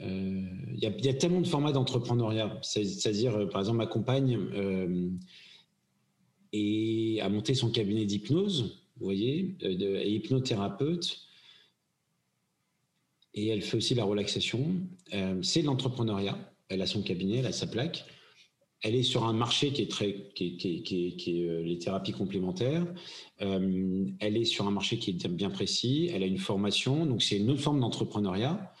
[0.00, 2.58] il y, a tellement de formats d'entrepreneuriat.
[2.62, 4.38] C'est-à-dire, par exemple, ma compagne
[7.22, 11.27] a monté son cabinet d'hypnose, vous voyez, est hypnothérapeute
[13.34, 14.74] et elle fait aussi la relaxation.
[15.14, 16.38] Euh, c'est l'entrepreneuriat.
[16.68, 18.04] Elle a son cabinet, elle a sa plaque.
[18.82, 20.56] Elle est sur un marché qui est très, qui
[21.26, 22.86] est, euh, les thérapies complémentaires.
[23.42, 26.10] Euh, elle est sur un marché qui est bien précis.
[26.12, 28.72] Elle a une formation, donc c'est une autre forme d'entrepreneuriat.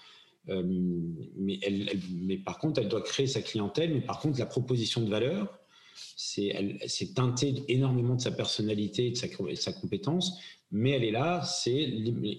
[0.46, 3.92] mais, elle, mais par contre, elle doit créer sa clientèle.
[3.92, 5.58] Mais par contre, la proposition de valeur,
[6.16, 10.38] c'est teinté énormément de sa personnalité et de sa, de sa compétence.
[10.70, 11.82] Mais elle est là, c'est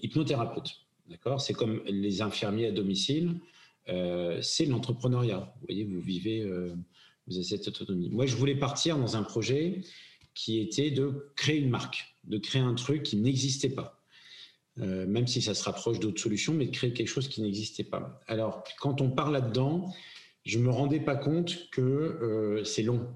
[0.02, 0.79] hypnothérapeute.
[1.10, 1.40] D'accord?
[1.40, 3.40] C'est comme les infirmiers à domicile,
[3.88, 5.52] euh, c'est l'entrepreneuriat.
[5.56, 6.72] Vous voyez, vous vivez, euh,
[7.26, 8.08] vous avez cette autonomie.
[8.10, 9.82] Moi, je voulais partir dans un projet
[10.34, 13.96] qui était de créer une marque, de créer un truc qui n'existait pas.
[14.76, 18.18] même si ça se rapproche d'autres solutions, mais de créer quelque chose qui n'existait pas.
[18.26, 19.92] Alors, quand on parle là-dedans,
[20.46, 23.06] je ne me rendais pas compte que c'est long.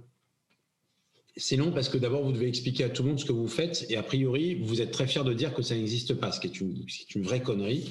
[1.37, 3.49] C'est long parce que d'abord, vous devez expliquer à tout le monde ce que vous
[3.49, 6.39] faites et a priori, vous êtes très fier de dire que ça n'existe pas, ce
[6.39, 7.91] qui est une, vraie connerie,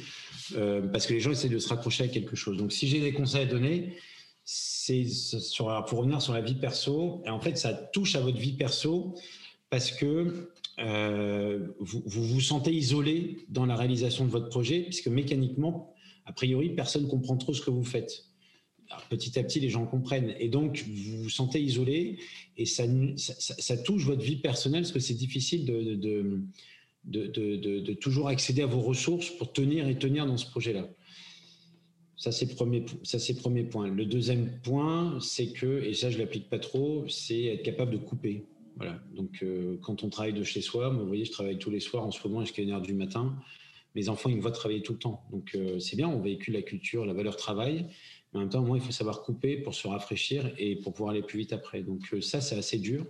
[0.56, 2.58] euh, parce que les gens essaient de se raccrocher à quelque chose.
[2.58, 3.98] Donc, si j'ai des conseils à donner,
[4.46, 5.06] c'est
[5.88, 7.22] pour revenir sur la vie perso.
[7.26, 9.16] Et en fait, ça touche à votre vie perso
[9.70, 15.08] parce que euh, vous, vous, vous sentez isolé dans la réalisation de votre projet, puisque
[15.08, 15.94] mécaniquement,
[16.26, 18.33] a priori, personne ne comprend trop ce que vous faites
[19.10, 20.34] petit à petit, les gens comprennent.
[20.40, 22.18] Et donc, vous vous sentez isolé
[22.58, 22.86] et ça,
[23.84, 29.54] touche votre vie personnelle parce que c'est difficile de toujours accéder à vos ressources pour
[29.54, 30.88] tenir et tenir dans ce projet-là.
[32.24, 33.90] Ça, c'est le premier, point.
[33.90, 37.98] Le deuxième point, c'est que, et ça, je l'applique pas trop, c'est être capable de
[37.98, 38.46] couper.
[38.78, 38.98] Voilà.
[39.14, 42.06] Donc, euh, quand on travaille de chez soi, vous voyez, je travaille tous les soirs
[42.06, 43.36] en ce moment jusqu'à 1h du matin.
[43.94, 45.22] Mes enfants, ils me voient travailler tout le temps.
[45.32, 47.88] Donc, euh, c'est bien, on véhicule la culture, la valeur travail.
[48.34, 51.12] Mais en même temps, moi, il faut savoir couper pour se rafraîchir et pour pouvoir
[51.12, 51.84] aller plus vite après.
[51.84, 53.06] Donc euh, ça, c'est assez dur.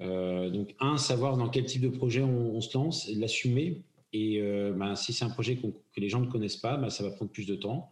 [0.00, 3.82] Euh, donc un, savoir dans quel type de projet on, se lance, l'assumer.
[4.12, 7.04] Et euh, ben, si c'est un projet que les gens ne connaissent pas, ben, ça
[7.04, 7.90] va prendre plus de temps.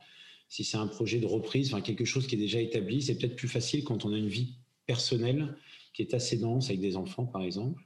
[0.48, 3.36] Si c'est un projet de reprise, enfin, quelque chose qui est déjà établi, c'est peut-être
[3.36, 4.54] plus facile quand on a une vie
[4.86, 5.56] personnelle
[5.94, 7.82] qui est assez dense avec des enfants, par exemple.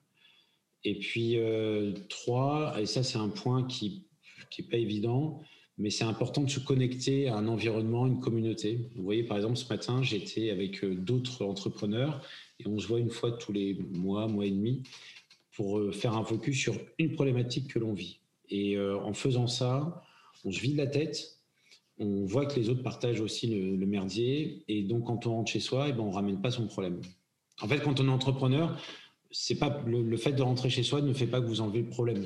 [0.84, 1.36] Et puis
[2.08, 4.04] trois, et ça c'est un point qui
[4.58, 5.40] n'est pas évident,
[5.78, 8.88] mais c'est important de se connecter à un environnement, une communauté.
[8.94, 12.22] Vous voyez, par exemple, ce matin, j'étais avec euh, d'autres entrepreneurs
[12.58, 14.82] et on se voit une fois tous les mois, mois et demi,
[15.54, 18.20] pour euh, faire un focus sur une problématique que l'on vit.
[18.48, 20.02] Et euh, en faisant ça,
[20.44, 21.40] on se vide la tête,
[21.98, 25.60] on voit que les autres partagent aussi le, merdier, et donc quand on rentre chez
[25.60, 27.00] soi, et eh ben, on ramène pas son problème.
[27.60, 28.78] En fait, quand on est entrepreneur,
[29.30, 31.82] c'est pas le, le fait de rentrer chez soi ne fait pas que vous enlevez
[31.82, 32.24] le problème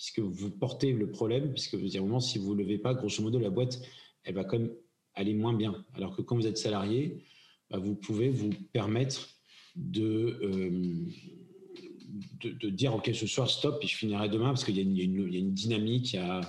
[0.00, 3.22] puisque vous portez le problème, puisque vous dire, moment, si vous ne levez pas, grosso
[3.22, 3.82] modo, la boîte,
[4.24, 4.72] elle va quand même
[5.12, 5.84] aller moins bien.
[5.92, 7.22] Alors que quand vous êtes salarié,
[7.68, 9.28] bah, vous pouvez vous permettre
[9.76, 11.06] de, euh,
[12.42, 15.38] de, dire, OK, ce soir, stop, et je finirai demain, parce qu'il y, y, a
[15.38, 16.40] une dynamique, il y a...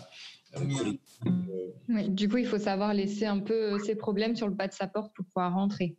[0.55, 4.73] Euh, du coup, il faut savoir laisser un peu ses problèmes sur le pas de
[4.73, 5.97] sa porte pour pouvoir rentrer.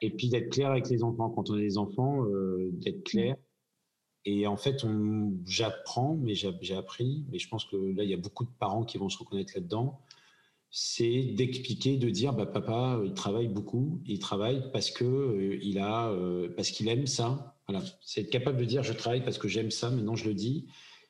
[0.00, 1.28] Et puis d'être clair avec les enfants.
[1.28, 3.36] Quand on a des enfants, euh, d'être clair.
[4.30, 4.84] Et en fait,
[5.46, 8.84] j'apprends, mais j'ai appris, mais je pense que là, il y a beaucoup de parents
[8.84, 10.02] qui vont se reconnaître là-dedans.
[10.70, 15.78] C'est d'expliquer, de dire, bah, papa, il travaille beaucoup, il travaille parce que euh, il
[15.78, 17.56] a, euh, parce qu'il aime ça.
[17.66, 19.88] Voilà, c'est être capable de dire, je travaille parce que j'aime ça.
[19.88, 20.66] Maintenant, je le dis,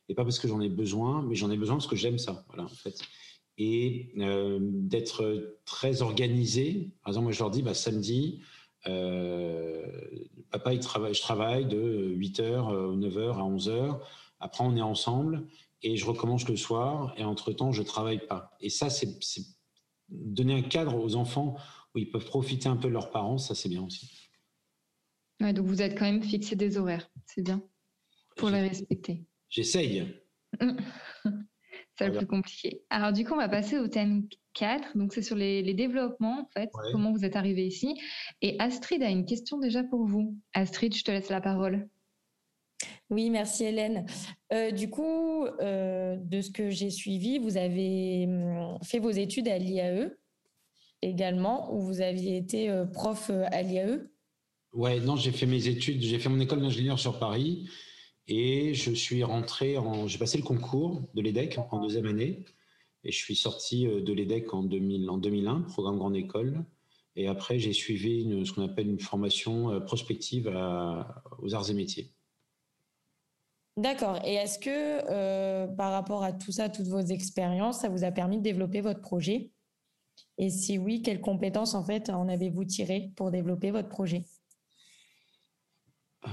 [0.08, 2.44] et pas parce que j'en ai besoin, mais j'en ai besoin parce que j'aime ça.
[2.46, 3.00] Voilà, en fait.
[3.58, 6.92] Et euh, d'être très organisé.
[7.02, 8.42] Par exemple, moi, je leur dis, bah, samedi,
[8.84, 14.00] papa, il travaille, je travaille de 8h, 9h à 11h.
[14.40, 15.46] Après, on est ensemble
[15.82, 17.14] et je recommence le soir.
[17.16, 18.56] Et entre-temps, je travaille pas.
[18.60, 19.18] Et ça, c'est
[20.08, 21.56] donner un cadre aux enfants
[21.94, 23.38] où ils peuvent profiter un peu de leurs parents.
[23.38, 24.10] Ça, c'est bien aussi.
[25.40, 27.10] Ouais, donc vous êtes quand même fixé des horaires.
[27.26, 27.62] C'est bien
[28.36, 29.24] pour les respecter.
[29.48, 30.14] J'essaye.
[31.98, 32.82] c'est le plus compliqué.
[32.90, 34.96] Alors, du coup, on va passer au thème 4.
[34.96, 38.00] Donc, c'est sur les, développements, en fait, comment vous êtes arrivé ici.
[38.42, 40.36] Et Astrid a une question déjà pour vous.
[40.54, 41.88] Astrid, je te laisse la parole.
[43.10, 44.06] Oui, merci Hélène.
[44.52, 49.48] Euh, du coup, euh, de ce que j'ai suivi, vous avez hum, fait vos études
[49.48, 50.10] à l'IAE
[51.00, 54.00] également, ou vous aviez été euh, prof à l'IAE
[54.72, 57.68] Ouais, non, j'ai fait mes études, j'ai fait mon école d'ingénieur sur Paris.
[58.28, 60.06] Et je suis rentré en.
[60.06, 62.44] J'ai passé le concours de l'EDEC en deuxième année.
[63.04, 66.64] Et je suis sorti euh, de l'EDEC en, 2000, en 2001, programme Grande École.
[67.16, 71.74] Et après, j'ai suivi une, ce qu'on appelle une formation euh, prospective aux arts et
[71.74, 72.12] métiers.
[73.76, 74.20] D'accord.
[74.24, 78.10] Et est-ce que euh, par rapport à tout ça, toutes vos expériences, ça vous a
[78.10, 79.52] permis de développer votre projet?
[80.36, 84.24] Et si oui, quelles compétences en fait en avez-vous tiré pour développer votre projet?
[86.22, 86.30] Ah.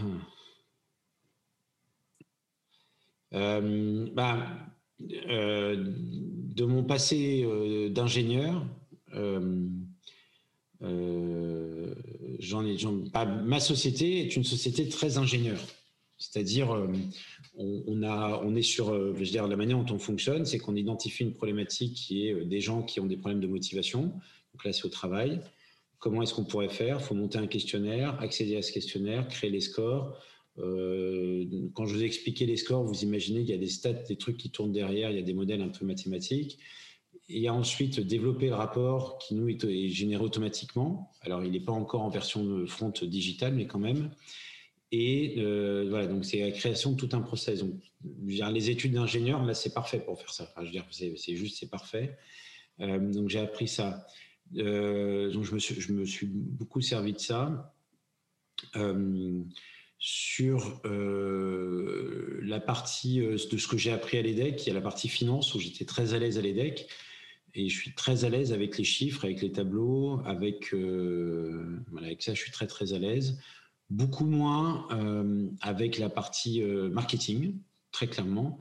[3.36, 4.48] Euh, bah,
[5.30, 8.66] euh, de mon passé euh, d'ingénieur,
[9.14, 9.40] ai,
[13.44, 15.60] ma société est une société très ingénieure.
[16.18, 16.70] C'est-à-dire,
[17.58, 22.46] on, est sur, la manière dont on fonctionne, c'est qu'on identifie une problématique qui est
[22.46, 24.14] des gens qui ont des problèmes de motivation.
[24.54, 25.42] Donc là, c'est au travail.
[26.00, 27.00] Comment est-ce qu'on pourrait faire?
[27.02, 30.18] Il faut monter un questionnaire, accéder à ce questionnaire, créer les scores,
[30.60, 33.94] euh, quand je vous ai expliqué les scores, vous imaginez qu'il y a des stats,
[33.94, 36.60] des trucs qui tournent derrière, il y a des modèles un peu mathématiques.
[37.28, 41.12] Et ensuite développer le rapport qui nous est, généré automatiquement.
[41.22, 44.12] Alors il n'est pas encore en version front digitale, mais quand même.
[44.92, 45.34] Et
[45.90, 47.62] voilà, donc c'est la création de tout un process.
[47.62, 47.74] Donc,
[48.28, 50.54] les études d'ingénieur, c'est parfait pour faire ça.
[50.60, 52.16] je veux dire, c'est juste, c'est parfait.
[52.78, 54.06] donc j'ai appris ça.
[54.52, 57.74] donc je me suis beaucoup servi de ça.
[60.08, 65.10] Sur la partie de ce que j'ai appris à l'EDEC, il y a la partie
[65.10, 66.88] finance où j'étais très à l'aise à l'EDEC
[67.56, 71.80] et je suis très à l'aise avec les chiffres, avec les tableaux, avec, euh,
[72.20, 73.40] ça, je suis très très à l'aise.
[73.90, 77.56] Beaucoup moins euh, avec la partie euh, marketing,
[77.92, 78.60] très clairement.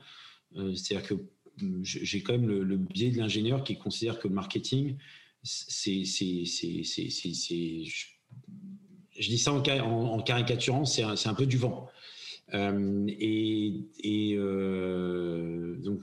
[0.55, 1.15] C'est-à-dire que
[1.61, 4.97] hum, j'ai quand même le, biais de l'ingénieur qui considère que le marketing,
[5.43, 6.05] c'est,
[9.19, 11.89] je, dis ça en, caricaturant, c'est un, peu du vent.
[12.53, 16.01] et, et donc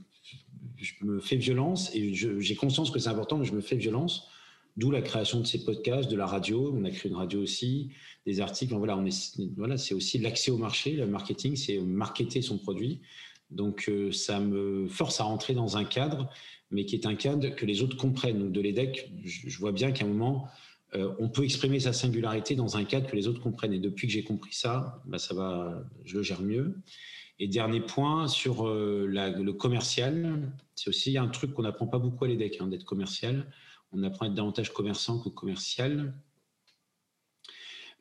[0.78, 4.28] je me fais violence et j'ai conscience que c'est important, mais je me fais violence.
[4.78, 6.74] D'où la création de ces podcasts, de la radio.
[6.74, 7.90] On a créé une radio aussi,
[8.26, 8.74] des articles.
[8.74, 8.98] Voilà,
[9.58, 13.02] voilà, c'est aussi l'accès au marché, le marketing, c'est marketer son produit.
[13.50, 16.30] Donc, euh, ça me force à rentrer dans un cadre,
[16.70, 18.40] mais qui est un cadre que les autres comprennent.
[18.40, 20.48] Donc, de l'EDEC, je, vois bien qu'à un moment,
[20.94, 23.74] euh, on peut exprimer sa singularité dans un cadre que les autres comprennent.
[23.74, 26.76] Et depuis que j'ai compris ça, bah, ça va, je le gère mieux.
[27.40, 32.26] Et dernier point sur euh, le commercial, c'est aussi un truc qu'on n'apprend pas beaucoup
[32.26, 33.50] à l'EDEC, hein, d'être commercial.
[33.94, 36.14] On apprend à être davantage commerçant que commercial.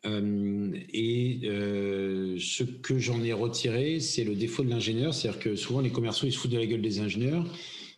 [0.06, 5.14] Euh, et ce que j'en ai retiré, c'est le défaut de l'ingénieur.
[5.14, 7.46] C'est-à-dire que souvent, les commerciaux, ils se foutent de la gueule des ingénieurs.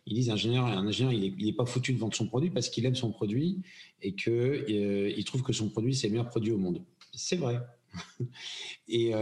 [0.07, 2.69] Ils disent ingénieur, un ingénieur, il n'est est pas foutu de vendre son produit parce
[2.69, 3.63] qu'il aime son produit
[4.01, 6.83] et qu'il il trouve que son produit, c'est le meilleur produit au monde.
[7.15, 7.61] C'est vrai.
[8.89, 9.13] et,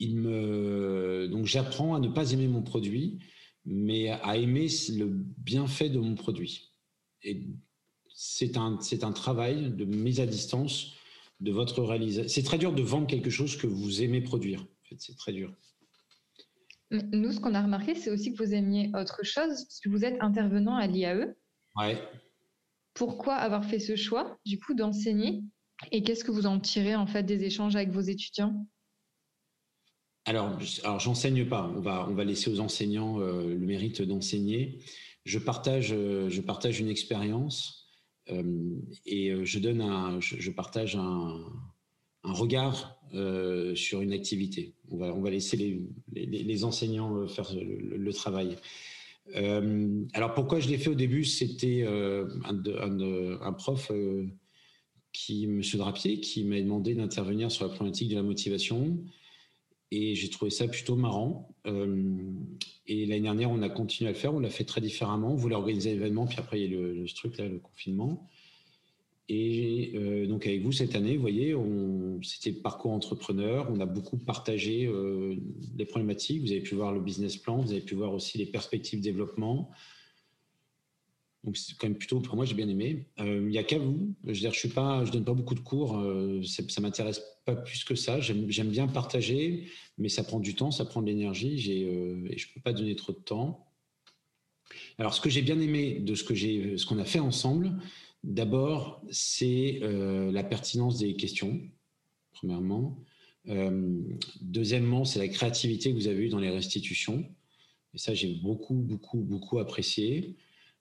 [0.00, 3.18] il me donc j'apprends à ne pas aimer mon produit,
[3.66, 4.66] mais à aimer
[4.96, 6.72] le bienfait de mon produit.
[7.22, 7.46] Et
[8.14, 10.94] c'est un un travail de mise à distance
[11.40, 12.28] de votre réalisation.
[12.28, 14.60] C'est très dur de vendre quelque chose que vous aimez produire.
[14.60, 15.52] En fait, c'est très dur.
[16.90, 20.04] Nous, ce qu'on a remarqué, c'est aussi que vous aimiez autre chose, parce que vous
[20.04, 21.34] êtes intervenant à l'IAE.
[21.76, 22.02] Ouais.
[22.94, 25.42] Pourquoi avoir fait ce choix, du coup, d'enseigner?
[25.92, 28.66] Et qu'est-ce que vous en tirez, en fait, des échanges avec vos étudiants?
[30.26, 31.72] Alors, alors j'enseigne pas.
[31.76, 34.80] On va, on va laisser aux enseignants euh, le mérite d'enseigner.
[35.24, 37.88] Je partage, euh, je partage une expérience
[38.30, 38.74] euh,
[39.06, 41.40] et je donne un, je, partage un,
[42.22, 42.96] regard
[43.74, 44.74] sur une activité.
[44.90, 45.82] On va, on va laisser les,
[46.14, 48.56] les, enseignants faire le, travail.
[49.34, 53.90] alors pourquoi je l'ai fait au début C'était un, un, prof
[55.12, 58.98] qui, Monsieur Drapier, qui m'a demandé d'intervenir sur la problématique de la motivation.
[59.90, 61.56] Et j'ai trouvé ça plutôt marrant.
[61.66, 62.32] Euh,
[62.86, 64.32] et l'année dernière, on a continué à le faire.
[64.32, 65.32] On l'a fait très différemment.
[65.32, 68.28] On voulait organiser l'événement, puis après, il y a le, le truc, là, le confinement.
[69.32, 71.54] Et euh, donc, avec vous, cette année, vous voyez,
[72.22, 73.70] c'était parcours entrepreneur.
[73.70, 75.36] On a beaucoup partagé euh,
[75.76, 76.42] les problématiques.
[76.42, 77.58] Vous avez pu voir le business plan.
[77.58, 79.70] Vous avez pu voir aussi les perspectives de développement.
[81.44, 83.06] Donc c'est quand même plutôt pour moi j'ai bien aimé.
[83.18, 84.14] Euh, il n'y a qu'à vous.
[84.24, 85.98] Je veux dire, je donne pas beaucoup de cours.
[85.98, 88.20] Euh, ça m'intéresse pas plus que ça.
[88.20, 91.84] J'aime bien partager, mais ça prend du temps, ça prend de l'énergie.
[91.86, 93.66] Euh, et je peux pas donner trop de temps.
[94.98, 97.72] Alors ce que j'ai bien aimé de ce qu'on a fait ensemble,
[98.24, 101.60] d'abord c'est la pertinence des questions.
[102.32, 102.98] Premièrement.
[104.40, 107.24] deuxièmement, c'est la créativité que vous avez eue dans les restitutions.
[107.94, 110.36] Et ça, j'ai beaucoup, beaucoup, beaucoup apprécié.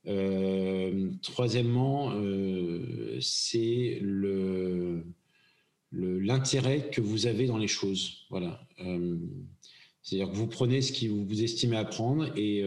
[0.08, 4.02] Euh, troisièmement, euh, c'est
[5.92, 8.26] l'intérêt que vous avez dans les choses.
[8.30, 8.68] Voilà.
[8.80, 9.18] Euh,
[10.02, 12.64] c'est-à-dire que vous prenez ce qui vous, estimez apprendre et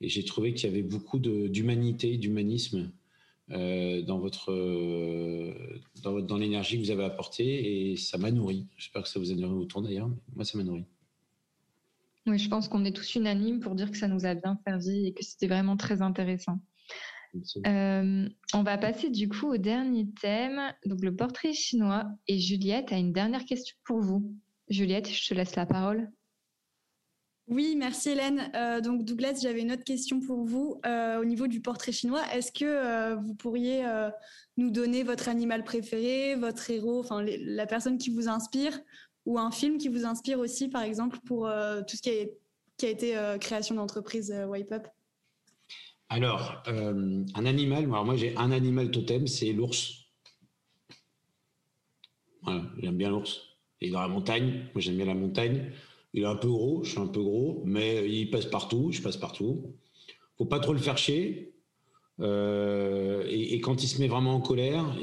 [0.00, 2.90] j'ai trouvé qu'il y avait beaucoup d'humanité, d'humanisme
[3.50, 4.52] dans votre
[6.02, 8.66] dans, dans l'énergie que vous avez apportée et ça m'a nourri.
[8.76, 10.10] J'espère que ça vous a nourri autour d'ailleurs.
[10.34, 10.84] Moi, ça m'a nourri.
[12.26, 15.06] Oui, je pense qu'on est tous unanimes pour dire que ça nous a bien servi
[15.06, 16.60] et que c'était vraiment très intéressant.
[17.66, 22.06] Euh, on va passer du coup au dernier thème, donc le portrait chinois.
[22.26, 24.34] Et Juliette a une dernière question pour vous.
[24.68, 26.10] Juliette, je te laisse la parole.
[27.50, 28.50] Oui, merci Hélène.
[28.54, 32.22] Euh, donc Douglas, j'avais une autre question pour vous euh, au niveau du portrait chinois.
[32.32, 33.84] Est-ce que vous pourriez
[34.56, 38.78] nous donner votre animal préféré, votre héros, enfin la personne qui vous inspire,
[39.26, 42.88] ou un film qui vous inspire aussi, par exemple, pour euh, tout ce qui a,
[42.88, 44.86] été euh, création d'entreprise euh, Wipe Up?
[46.08, 50.08] Alors, un animal, moi j'ai un animal totem, c'est l'ours.
[52.82, 53.40] J'aime bien l'ours.
[53.80, 55.70] Il dans la montagne, moi j'aime bien la montagne.
[56.12, 59.00] Il est un peu gros, je suis un peu gros, mais il passe partout, je
[59.00, 59.74] passe partout.
[60.36, 61.52] Faut pas trop le faire chier.
[62.20, 64.96] et, quand il se met vraiment en colère,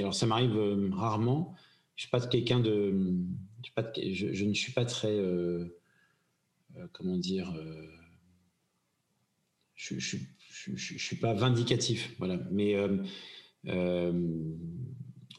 [0.00, 0.56] alors ça m'arrive
[0.92, 1.54] rarement,
[1.96, 3.14] je suis pas quelqu'un de,
[3.96, 5.18] je, ne suis pas très,
[6.92, 7.54] comment dire,
[9.74, 10.18] je, je,
[10.74, 12.38] je, suis pas vindicatif, voilà.
[12.50, 12.76] Mais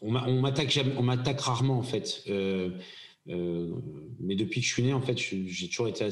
[0.01, 2.23] on m'attaque on m'attaque rarement en fait.
[3.27, 6.07] Mais depuis que je suis né, en fait, j'ai toujours été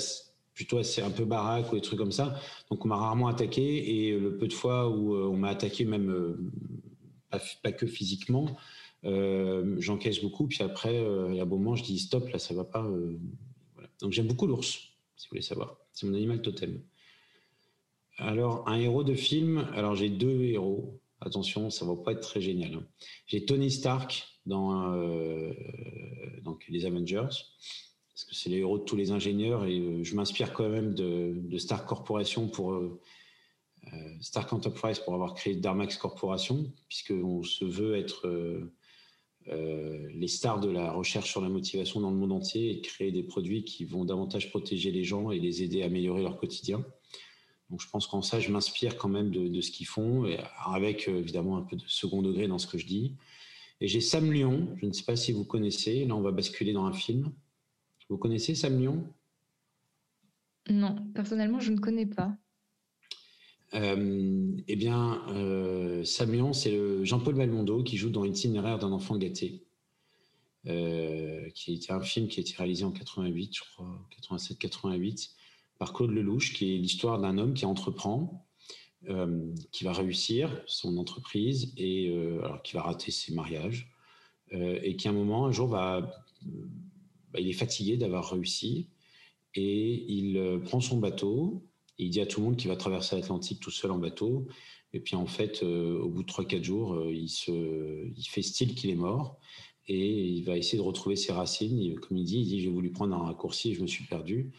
[0.54, 2.40] plutôt assez un peu baraque ou des trucs comme ça.
[2.70, 6.52] Donc on m'a rarement attaqué et le peu de fois où on m'a attaqué même
[7.62, 8.58] pas, que physiquement,
[9.06, 10.48] euh, j'encaisse beaucoup.
[10.48, 12.84] Puis après, euh, il y a un moment, je dis stop, là, ça va pas.
[12.84, 13.20] Euh,
[14.02, 14.68] Donc j'aime beaucoup l'ours,
[15.16, 15.78] si vous voulez savoir.
[15.92, 16.82] C'est mon animal totem.
[18.18, 21.00] Alors, un héros de film, alors j'ai deux héros.
[21.20, 22.76] Attention, ça va pas être très génial.
[22.76, 22.86] Hein.
[23.28, 24.94] J'ai Tony Stark dans
[26.44, 27.30] donc les Avengers,
[28.14, 31.58] parce que c'est les héros de tous les ingénieurs, et je m'inspire quand même de,
[31.58, 32.74] Stark Corporation pour
[33.92, 38.74] euh, Stark Enterprise pour avoir créé Darmax Corporation, puisqu'on se veut être euh,
[39.50, 43.12] euh, les stars de la recherche sur la motivation dans le monde entier et créer
[43.12, 46.86] des produits qui vont davantage protéger les gens et les aider à améliorer leur quotidien.
[47.70, 50.26] Donc je pense qu'en ça, je m'inspire quand même de, ce qu'ils font,
[50.66, 53.16] avec évidemment un peu de second degré dans ce que je dis.
[53.84, 56.72] Et j'ai Sam Lyon, je ne sais pas si vous connaissez, là on va basculer
[56.72, 57.34] dans un film.
[58.08, 59.14] Vous connaissez Sam Lyon?
[60.70, 62.34] Non, personnellement je ne connais pas.
[63.74, 69.66] Euh, eh bien, euh, Samion, c'est Jean-Paul Belmondo qui joue dans Itinéraire d'un enfant gâté,
[70.68, 75.32] euh, qui était un film qui a été réalisé en 88, je crois, 87-88,
[75.78, 78.48] par Claude Lelouch, qui est l'histoire d'un homme qui entreprend,
[79.72, 82.10] qui va réussir son entreprise et
[82.44, 83.92] alors qui va rater ses mariages,
[84.52, 86.26] et qui à un moment, un jour, va,
[87.32, 88.88] bah, il est fatigué d'avoir réussi
[89.56, 91.64] et il prend son bateau
[91.98, 94.48] il dit à tout le monde qu'il va traverser l'Atlantique tout seul en bateau.
[94.94, 98.42] Et puis en fait, euh, au bout de 3-4 jours, euh, il, se, il fait
[98.42, 99.40] style qu'il est mort
[99.88, 102.00] et il va essayer de retrouver ses racines.
[102.00, 104.52] comme il dit, il dit j'ai voulu prendre un raccourci et je me suis perdu.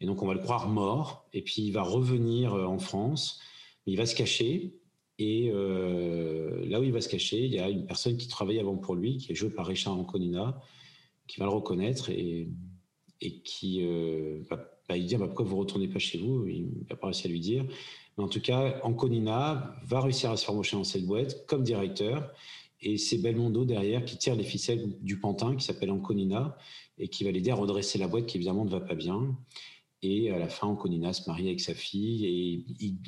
[0.00, 1.26] Et donc on va le croire mort.
[1.32, 3.40] Et puis il va revenir euh, en France.
[3.86, 4.74] Il va se cacher.
[5.18, 8.76] Et là où il va se cacher, il y a une personne qui travaille avant
[8.76, 10.60] pour lui, qui est jouée par Richard Anconina,
[11.28, 12.48] qui va le reconnaître et,
[13.44, 13.84] qui
[14.50, 16.46] va bah, il dit bah, pourquoi vous retournez pas chez vous?
[16.46, 17.64] Il n'a pas réussi à lui dire.
[18.16, 21.62] Mais en tout cas, Anconina va réussir à se faire mocher dans cette boîte comme
[21.62, 22.30] directeur.
[22.80, 26.56] Et c'est Belmondo derrière qui tire les ficelles du pantin qui s'appelle Anconina
[26.98, 29.36] et qui va l'aider à redresser la boîte qui évidemment ne va pas bien.
[30.04, 32.64] Et à la fin, Anconina se marie avec sa fille et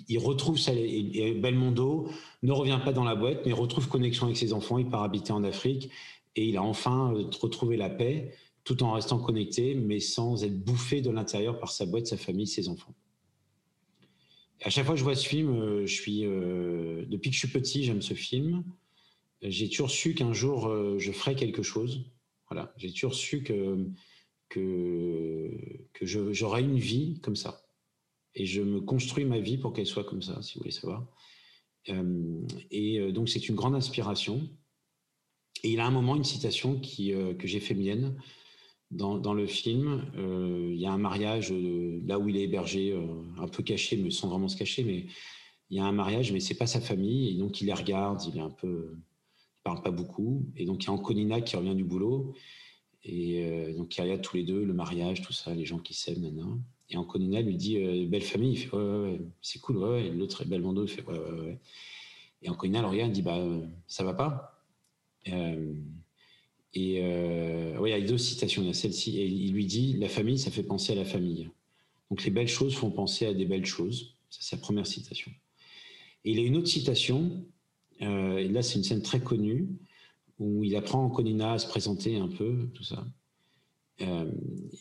[0.08, 0.72] il, retrouve ça.
[0.72, 2.08] Et Belmondo
[2.44, 4.78] ne revient pas dans la boîte, mais retrouve connexion avec ses enfants.
[4.78, 5.90] Il part habiter en Afrique
[6.36, 8.32] et il a enfin euh, retrouvé la paix
[8.62, 12.46] tout en restant connecté, mais sans être bouffé de l'intérieur par sa boîte, sa famille,
[12.46, 12.94] ses enfants.
[14.62, 17.40] à chaque fois que je vois ce film, euh, je suis, euh, depuis que je
[17.40, 18.64] suis petit, j'aime ce film.
[19.42, 22.06] J'ai toujours su qu'un jour, je ferais quelque chose.
[22.48, 23.86] Voilà, j'ai toujours su que,
[24.54, 27.62] que, j'aurais une vie comme ça.
[28.34, 31.06] Et je me construis ma vie pour qu'elle soit comme ça, si vous voulez savoir.
[32.70, 34.48] et donc, c'est une grande inspiration.
[35.62, 38.16] Et il a un moment une citation qui, que j'ai fait mienne,
[38.94, 42.92] dans, le film, euh, il y a un mariage euh, là où il est hébergé,
[42.92, 43.06] euh,
[43.38, 45.06] un peu caché, mais sans vraiment se cacher, mais
[45.70, 48.22] il y a un mariage, mais c'est pas sa famille, et donc il les regarde,
[48.28, 51.56] il est un peu, il parle pas beaucoup, et donc il y a Anconina qui
[51.56, 52.34] revient du boulot,
[53.04, 55.94] et donc il y a tous les deux, le mariage, tout ça, les gens qui
[55.94, 56.46] s'aiment, nana.
[56.90, 60.44] Et Anconina lui dit belle famille, il fait ouais, ouais, c'est cool, ouais, et l'autre
[60.44, 61.58] Belmondo, il fait ouais, ouais, ouais.
[62.42, 63.42] Et Anconina le regarde, dit bah
[63.86, 64.64] ça va pas.
[66.74, 68.62] Et euh, oui, il y a deux citations.
[68.62, 69.18] Il y a celle-ci.
[69.18, 71.48] Et il lui dit La famille, ça fait penser à la famille.
[72.10, 74.16] Donc les belles choses font penser à des belles choses.
[74.30, 75.30] Ça, c'est la première citation.
[76.24, 77.44] Et il a une autre citation.
[78.02, 79.68] Euh, et là, c'est une scène très connue
[80.38, 83.06] où il apprend en Conina à se présenter un peu, tout ça.
[84.00, 84.30] Euh,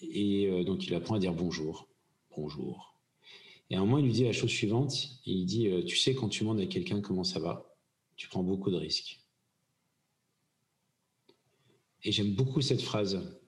[0.01, 1.87] et donc il apprend à dire bonjour.
[2.35, 2.97] Bonjour.
[3.69, 5.21] Et à un moment, il lui dit la chose suivante.
[5.25, 7.75] Il dit Tu sais, quand tu demandes à quelqu'un comment ça va,
[8.15, 9.23] tu prends beaucoup de risques.
[12.03, 13.39] Et j'aime beaucoup cette phrase.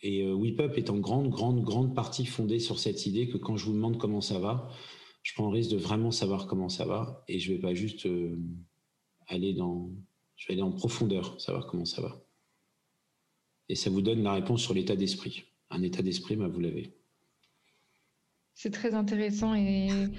[0.00, 3.56] Et euh, WePup est en grande, grande, grande partie fondée sur cette idée que quand
[3.56, 4.70] je vous demande comment ça va,
[5.22, 7.74] je prends le risque de vraiment savoir comment ça va et je ne vais pas
[7.74, 8.38] juste euh,
[9.26, 9.90] aller dans.
[10.38, 12.24] Je vais aller en profondeur, savoir comment ça va.
[13.68, 15.44] Et ça vous donne la réponse sur l'état d'esprit.
[15.68, 16.94] Un état d'esprit, bah, vous l'avez.
[18.54, 20.10] C'est très intéressant et,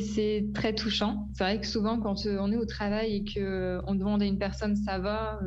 [0.00, 1.28] c'est très touchant.
[1.34, 4.38] C'est vrai que souvent, quand euh, on est au travail et qu'on demande à une
[4.38, 5.38] personne ça va,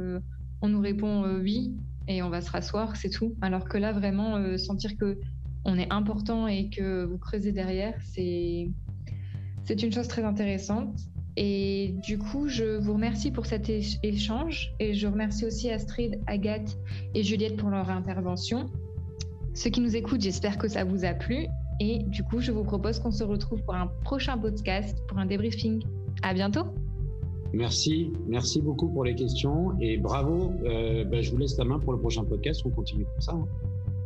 [0.61, 1.75] on nous répond euh, oui
[2.07, 3.35] et on va se rasseoir, c'est tout.
[3.41, 5.19] Alors que là, vraiment, euh, sentir que
[5.65, 8.69] on est important et que vous creusez derrière, c'est
[9.69, 10.97] une chose très intéressante.
[11.39, 13.69] Et du coup, je vous remercie pour cet
[14.01, 16.79] échange et je remercie aussi Astrid, Agathe
[17.13, 18.71] et Juliette pour leur intervention.
[19.53, 21.45] Ceux qui nous écoutent, j'espère que ça vous a plu.
[21.79, 25.27] Et du coup, je vous propose qu'on se retrouve pour un prochain podcast, pour un
[25.27, 25.83] débriefing.
[26.23, 26.63] À bientôt.
[27.53, 30.53] Merci, merci beaucoup pour les questions et bravo.
[30.65, 32.63] Euh, bah, je vous laisse la main pour le prochain podcast.
[32.65, 33.33] On continue comme ça.
[33.33, 33.45] Hein.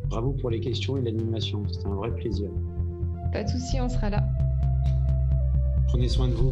[0.09, 1.63] Bravo pour les questions et l'animation.
[1.71, 2.49] C'était un vrai plaisir.
[3.31, 4.21] Pas de souci, on sera là.
[5.87, 6.51] Prenez soin de vous.